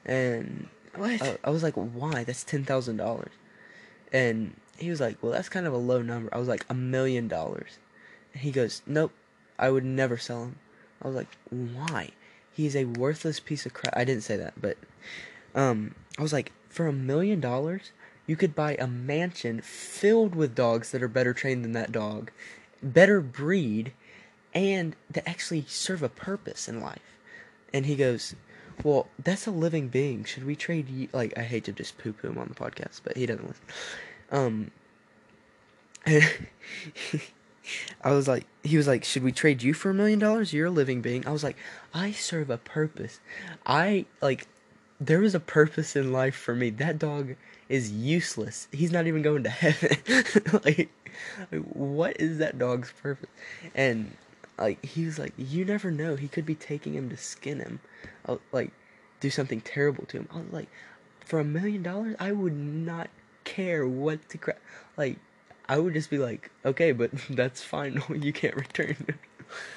And 0.06 0.67
What? 0.95 1.21
I, 1.21 1.38
I 1.43 1.49
was 1.49 1.63
like, 1.63 1.75
why? 1.75 2.23
That's 2.23 2.43
ten 2.43 2.63
thousand 2.63 2.97
dollars. 2.97 3.32
And 4.12 4.56
he 4.78 4.89
was 4.89 4.99
like, 4.99 5.17
well, 5.21 5.32
that's 5.32 5.49
kind 5.49 5.65
of 5.67 5.73
a 5.73 5.78
low 5.78 6.02
number. 6.02 6.34
I 6.34 6.39
was 6.39 6.47
like, 6.47 6.65
a 6.69 6.73
million 6.73 7.28
dollars. 7.28 7.78
And 8.34 8.41
he 8.41 8.52
goes, 8.52 8.82
nope, 8.86 9.12
I 9.58 9.69
would 9.69 9.84
never 9.86 10.17
sell 10.17 10.43
him. 10.43 10.56
I 11.02 11.08
was 11.08 11.15
like, 11.15 11.28
why? 11.49 12.10
He's 12.52 12.75
a 12.75 12.86
worthless 12.86 13.39
piece 13.39 13.65
of 13.65 13.73
crap. 13.73 13.95
I 13.95 14.04
didn't 14.04 14.23
say 14.23 14.36
that, 14.38 14.60
but 14.60 14.78
um, 15.56 15.95
I 16.17 16.21
was 16.21 16.34
like, 16.34 16.52
for 16.69 16.88
a 16.88 16.93
million 16.93 17.39
dollars, 17.39 17.91
you 18.28 18.36
could 18.36 18.54
buy 18.56 18.75
a 18.75 18.88
mansion 18.88 19.62
filled 19.62 20.36
with 20.36 20.56
dogs 20.56 20.91
that 20.91 21.02
are 21.02 21.08
better 21.08 21.34
trained 21.34 21.63
than 21.63 21.71
that 21.73 21.91
dog, 21.91 22.32
better 22.84 23.21
breed, 23.21 23.93
and 24.54 24.95
that 25.10 25.28
actually 25.28 25.65
serve 25.67 26.04
a 26.04 26.10
purpose 26.10 26.67
in 26.67 26.80
life. 26.82 27.09
And 27.74 27.86
he 27.86 27.96
goes, 27.96 28.36
well, 28.84 29.08
that's 29.24 29.48
a 29.48 29.52
living 29.52 29.90
being. 29.90 30.24
Should 30.24 30.46
we 30.46 30.56
trade 30.56 30.90
you? 30.90 31.10
Like, 31.12 31.38
I 31.38 31.42
hate 31.42 31.66
to 31.66 31.72
just 31.72 31.98
poo 31.98 32.14
poo 32.14 32.30
him 32.30 32.38
on 32.38 32.48
the 32.48 32.56
podcast, 32.56 33.02
but 33.04 33.18
he 33.18 33.26
doesn't 33.26 33.48
listen. 33.48 33.66
Um, 34.32 34.72
I 38.02 38.12
was 38.12 38.28
like, 38.28 38.46
he 38.64 38.78
was 38.78 38.88
like, 38.88 39.04
should 39.04 39.24
we 39.24 39.32
trade 39.32 39.62
you 39.62 39.74
for 39.74 39.90
a 39.90 39.94
million 39.94 40.20
dollars? 40.20 40.54
You're 40.54 40.68
a 40.68 40.72
living 40.72 41.02
being. 41.02 41.28
I 41.28 41.32
was 41.32 41.44
like, 41.44 41.58
I 41.94 42.12
serve 42.12 42.50
a 42.50 42.58
purpose. 42.58 43.20
I, 43.66 44.06
like, 44.22 44.48
there 45.00 45.24
is 45.24 45.36
a 45.36 45.40
purpose 45.40 45.96
in 45.96 46.12
life 46.12 46.36
for 46.36 46.56
me. 46.56 46.70
That 46.72 47.00
dog 47.00 47.36
is 47.68 47.92
useless. 47.92 48.68
He's 48.72 48.92
not 48.92 49.08
even 49.08 49.22
going 49.22 49.44
to 49.44 49.50
heaven. 49.50 49.98
like, 50.64 50.90
like, 51.52 51.62
what 51.74 52.20
is 52.20 52.38
that 52.40 52.58
dog's 52.58 52.92
purpose? 53.02 53.30
And, 53.76 54.16
like, 54.60 54.84
he 54.86 55.06
was 55.06 55.17
like, 55.19 55.34
you 55.38 55.65
never 55.65 55.89
know. 55.91 56.15
He 56.15 56.28
could 56.28 56.45
be 56.45 56.56
taking 56.56 56.93
him 56.93 57.10
to 57.10 57.17
skin 57.17 57.60
him. 57.60 57.80
I'll, 58.26 58.41
like, 58.52 58.72
do 59.19 59.30
something 59.30 59.62
terrible 59.62 60.06
to 60.08 60.17
him. 60.17 60.28
I 60.34 60.38
was 60.38 60.52
like, 60.52 60.69
for 61.26 61.39
a 61.39 61.43
million 61.43 61.84
dollars, 61.84 62.15
I 62.19 62.32
would 62.32 62.56
not 62.56 63.10
care 63.43 63.88
what 63.88 64.30
the 64.30 64.38
crap. 64.38 64.60
Like, 64.98 65.17
I 65.67 65.78
would 65.80 65.93
just 65.93 66.10
be 66.10 66.17
like, 66.17 66.52
okay, 66.65 66.91
but 66.91 67.12
that's 67.30 67.63
fine. 67.63 68.02
you 68.22 68.34
can't 68.34 68.56
return. 68.56 68.95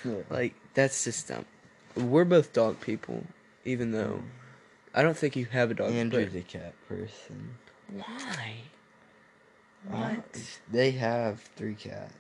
Yeah. 0.05 0.14
like, 0.31 0.55
that's 0.75 1.05
just 1.05 1.29
dumb. 1.29 1.45
We're 1.97 2.25
both 2.25 2.53
dog 2.53 2.81
people, 2.81 3.25
even 3.64 3.92
though 3.92 4.23
I 4.95 5.03
don't 5.03 5.16
think 5.16 5.37
you 5.37 5.47
have 5.47 5.71
a 5.71 5.75
dog. 5.75 5.92
Andrew's 5.92 6.33
but 6.33 6.38
a 6.40 6.42
cat 6.42 6.75
person. 6.88 7.55
why? 7.90 8.55
Uh, 9.90 9.97
What? 9.97 10.40
they 10.71 10.92
have 10.92 11.40
three 11.57 11.75
cats. 11.75 12.14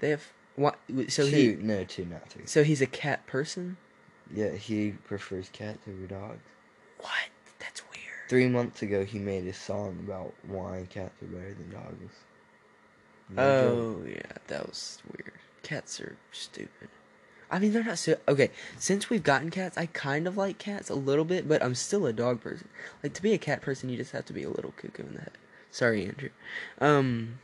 They 0.00 0.10
have 0.10 0.26
what? 0.58 0.78
So 1.08 1.28
two, 1.28 1.56
he, 1.58 1.64
no, 1.64 1.84
two, 1.84 2.04
not 2.04 2.28
three. 2.28 2.42
so 2.46 2.64
he's 2.64 2.82
a 2.82 2.86
cat 2.86 3.26
person. 3.26 3.76
Yeah, 4.34 4.50
he 4.52 4.90
prefers 5.06 5.48
cats 5.50 5.78
over 5.88 6.06
dogs. 6.06 6.42
What? 6.98 7.12
That's 7.58 7.82
weird. 7.84 8.28
Three 8.28 8.48
months 8.48 8.82
ago, 8.82 9.04
he 9.04 9.18
made 9.18 9.46
a 9.46 9.54
song 9.54 9.98
about 10.04 10.34
why 10.46 10.86
cats 10.90 11.14
are 11.22 11.26
better 11.26 11.54
than 11.54 11.70
dogs. 11.70 12.14
No 13.30 13.36
joke. 13.36 13.78
Oh 13.78 14.08
yeah, 14.08 14.32
that 14.48 14.66
was 14.66 15.02
weird. 15.16 15.32
Cats 15.62 16.00
are 16.00 16.16
stupid. 16.32 16.88
I 17.50 17.58
mean, 17.58 17.72
they're 17.72 17.84
not 17.84 17.98
so 17.98 18.16
okay. 18.26 18.50
Since 18.78 19.08
we've 19.08 19.22
gotten 19.22 19.50
cats, 19.50 19.78
I 19.78 19.86
kind 19.86 20.26
of 20.26 20.36
like 20.36 20.58
cats 20.58 20.90
a 20.90 20.94
little 20.94 21.24
bit, 21.24 21.48
but 21.48 21.62
I'm 21.62 21.74
still 21.74 22.06
a 22.06 22.12
dog 22.12 22.40
person. 22.42 22.68
Like 23.02 23.14
to 23.14 23.22
be 23.22 23.32
a 23.32 23.38
cat 23.38 23.62
person, 23.62 23.88
you 23.88 23.96
just 23.96 24.12
have 24.12 24.26
to 24.26 24.32
be 24.32 24.42
a 24.42 24.50
little 24.50 24.72
cuckoo 24.72 25.04
in 25.04 25.14
the 25.14 25.20
head. 25.20 25.38
Sorry, 25.70 26.04
Andrew. 26.06 26.30
Um, 26.80 27.38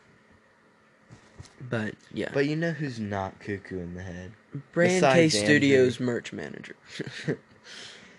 but 1.68 1.94
yeah, 2.12 2.30
But 2.32 2.46
you 2.46 2.56
know 2.56 2.72
who's 2.72 2.98
not 3.00 3.38
cuckoo 3.40 3.78
in 3.80 3.94
the 3.94 4.02
head? 4.02 4.32
Bray 4.72 4.96
and 4.96 5.04
Cay 5.04 5.28
Studios 5.28 6.00
merch 6.00 6.32
manager. 6.32 6.76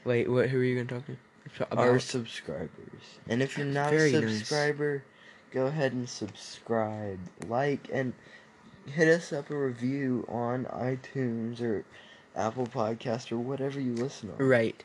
Wait, 0.03 0.29
what? 0.29 0.49
Who 0.49 0.59
are 0.59 0.63
you 0.63 0.75
gonna 0.83 0.99
talk 0.99 1.07
to? 1.07 1.17
About 1.71 1.87
Our 1.87 1.99
subscribers. 1.99 2.69
And 3.29 3.41
if 3.41 3.57
you're 3.57 3.67
not 3.67 3.91
Very 3.91 4.13
a 4.13 4.21
nice. 4.21 4.39
subscriber, 4.39 5.03
go 5.51 5.67
ahead 5.67 5.93
and 5.93 6.09
subscribe, 6.09 7.19
like, 7.47 7.87
and 7.93 8.13
hit 8.87 9.07
us 9.07 9.31
up 9.31 9.49
a 9.49 9.55
review 9.57 10.25
on 10.27 10.65
iTunes 10.65 11.61
or 11.61 11.85
Apple 12.35 12.65
Podcast 12.67 13.31
or 13.31 13.37
whatever 13.37 13.79
you 13.79 13.93
listen 13.93 14.31
on. 14.31 14.45
Right. 14.45 14.83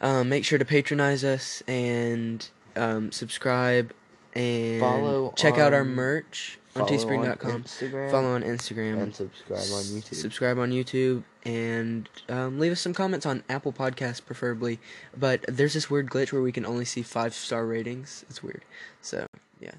Um, 0.00 0.28
make 0.30 0.44
sure 0.44 0.58
to 0.58 0.64
patronize 0.64 1.24
us 1.24 1.62
and 1.68 2.48
um, 2.76 3.12
subscribe 3.12 3.92
and 4.34 4.80
Follow 4.80 5.34
check 5.36 5.58
out 5.58 5.74
our 5.74 5.84
merch 5.84 6.59
on 6.76 6.86
Follow 6.86 6.90
teespring.com. 6.90 7.64
Instagram 7.64 8.10
Follow 8.10 8.34
on 8.34 8.42
Instagram. 8.42 9.02
and 9.02 9.14
subscribe 9.14 9.58
on 9.58 9.82
YouTube. 9.82 10.14
Subscribe 10.14 10.58
on 10.58 10.70
YouTube 10.70 11.24
and 11.44 12.08
um, 12.28 12.58
leave 12.60 12.70
us 12.72 12.80
some 12.80 12.94
comments 12.94 13.26
on 13.26 13.42
Apple 13.48 13.72
Podcasts, 13.72 14.24
preferably. 14.24 14.78
But 15.16 15.44
there's 15.48 15.74
this 15.74 15.90
weird 15.90 16.08
glitch 16.08 16.32
where 16.32 16.42
we 16.42 16.52
can 16.52 16.64
only 16.64 16.84
see 16.84 17.02
five 17.02 17.34
star 17.34 17.66
ratings. 17.66 18.24
It's 18.28 18.42
weird. 18.42 18.62
So 19.02 19.26
yeah, 19.60 19.72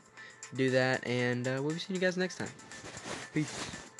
do 0.56 0.70
that, 0.72 1.06
and 1.08 1.48
uh, 1.48 1.60
we'll 1.62 1.74
be 1.74 1.80
seeing 1.80 1.96
you 1.96 2.02
guys 2.02 2.18
next 2.18 2.38
time. 2.38 2.50
Peace. 3.34 3.91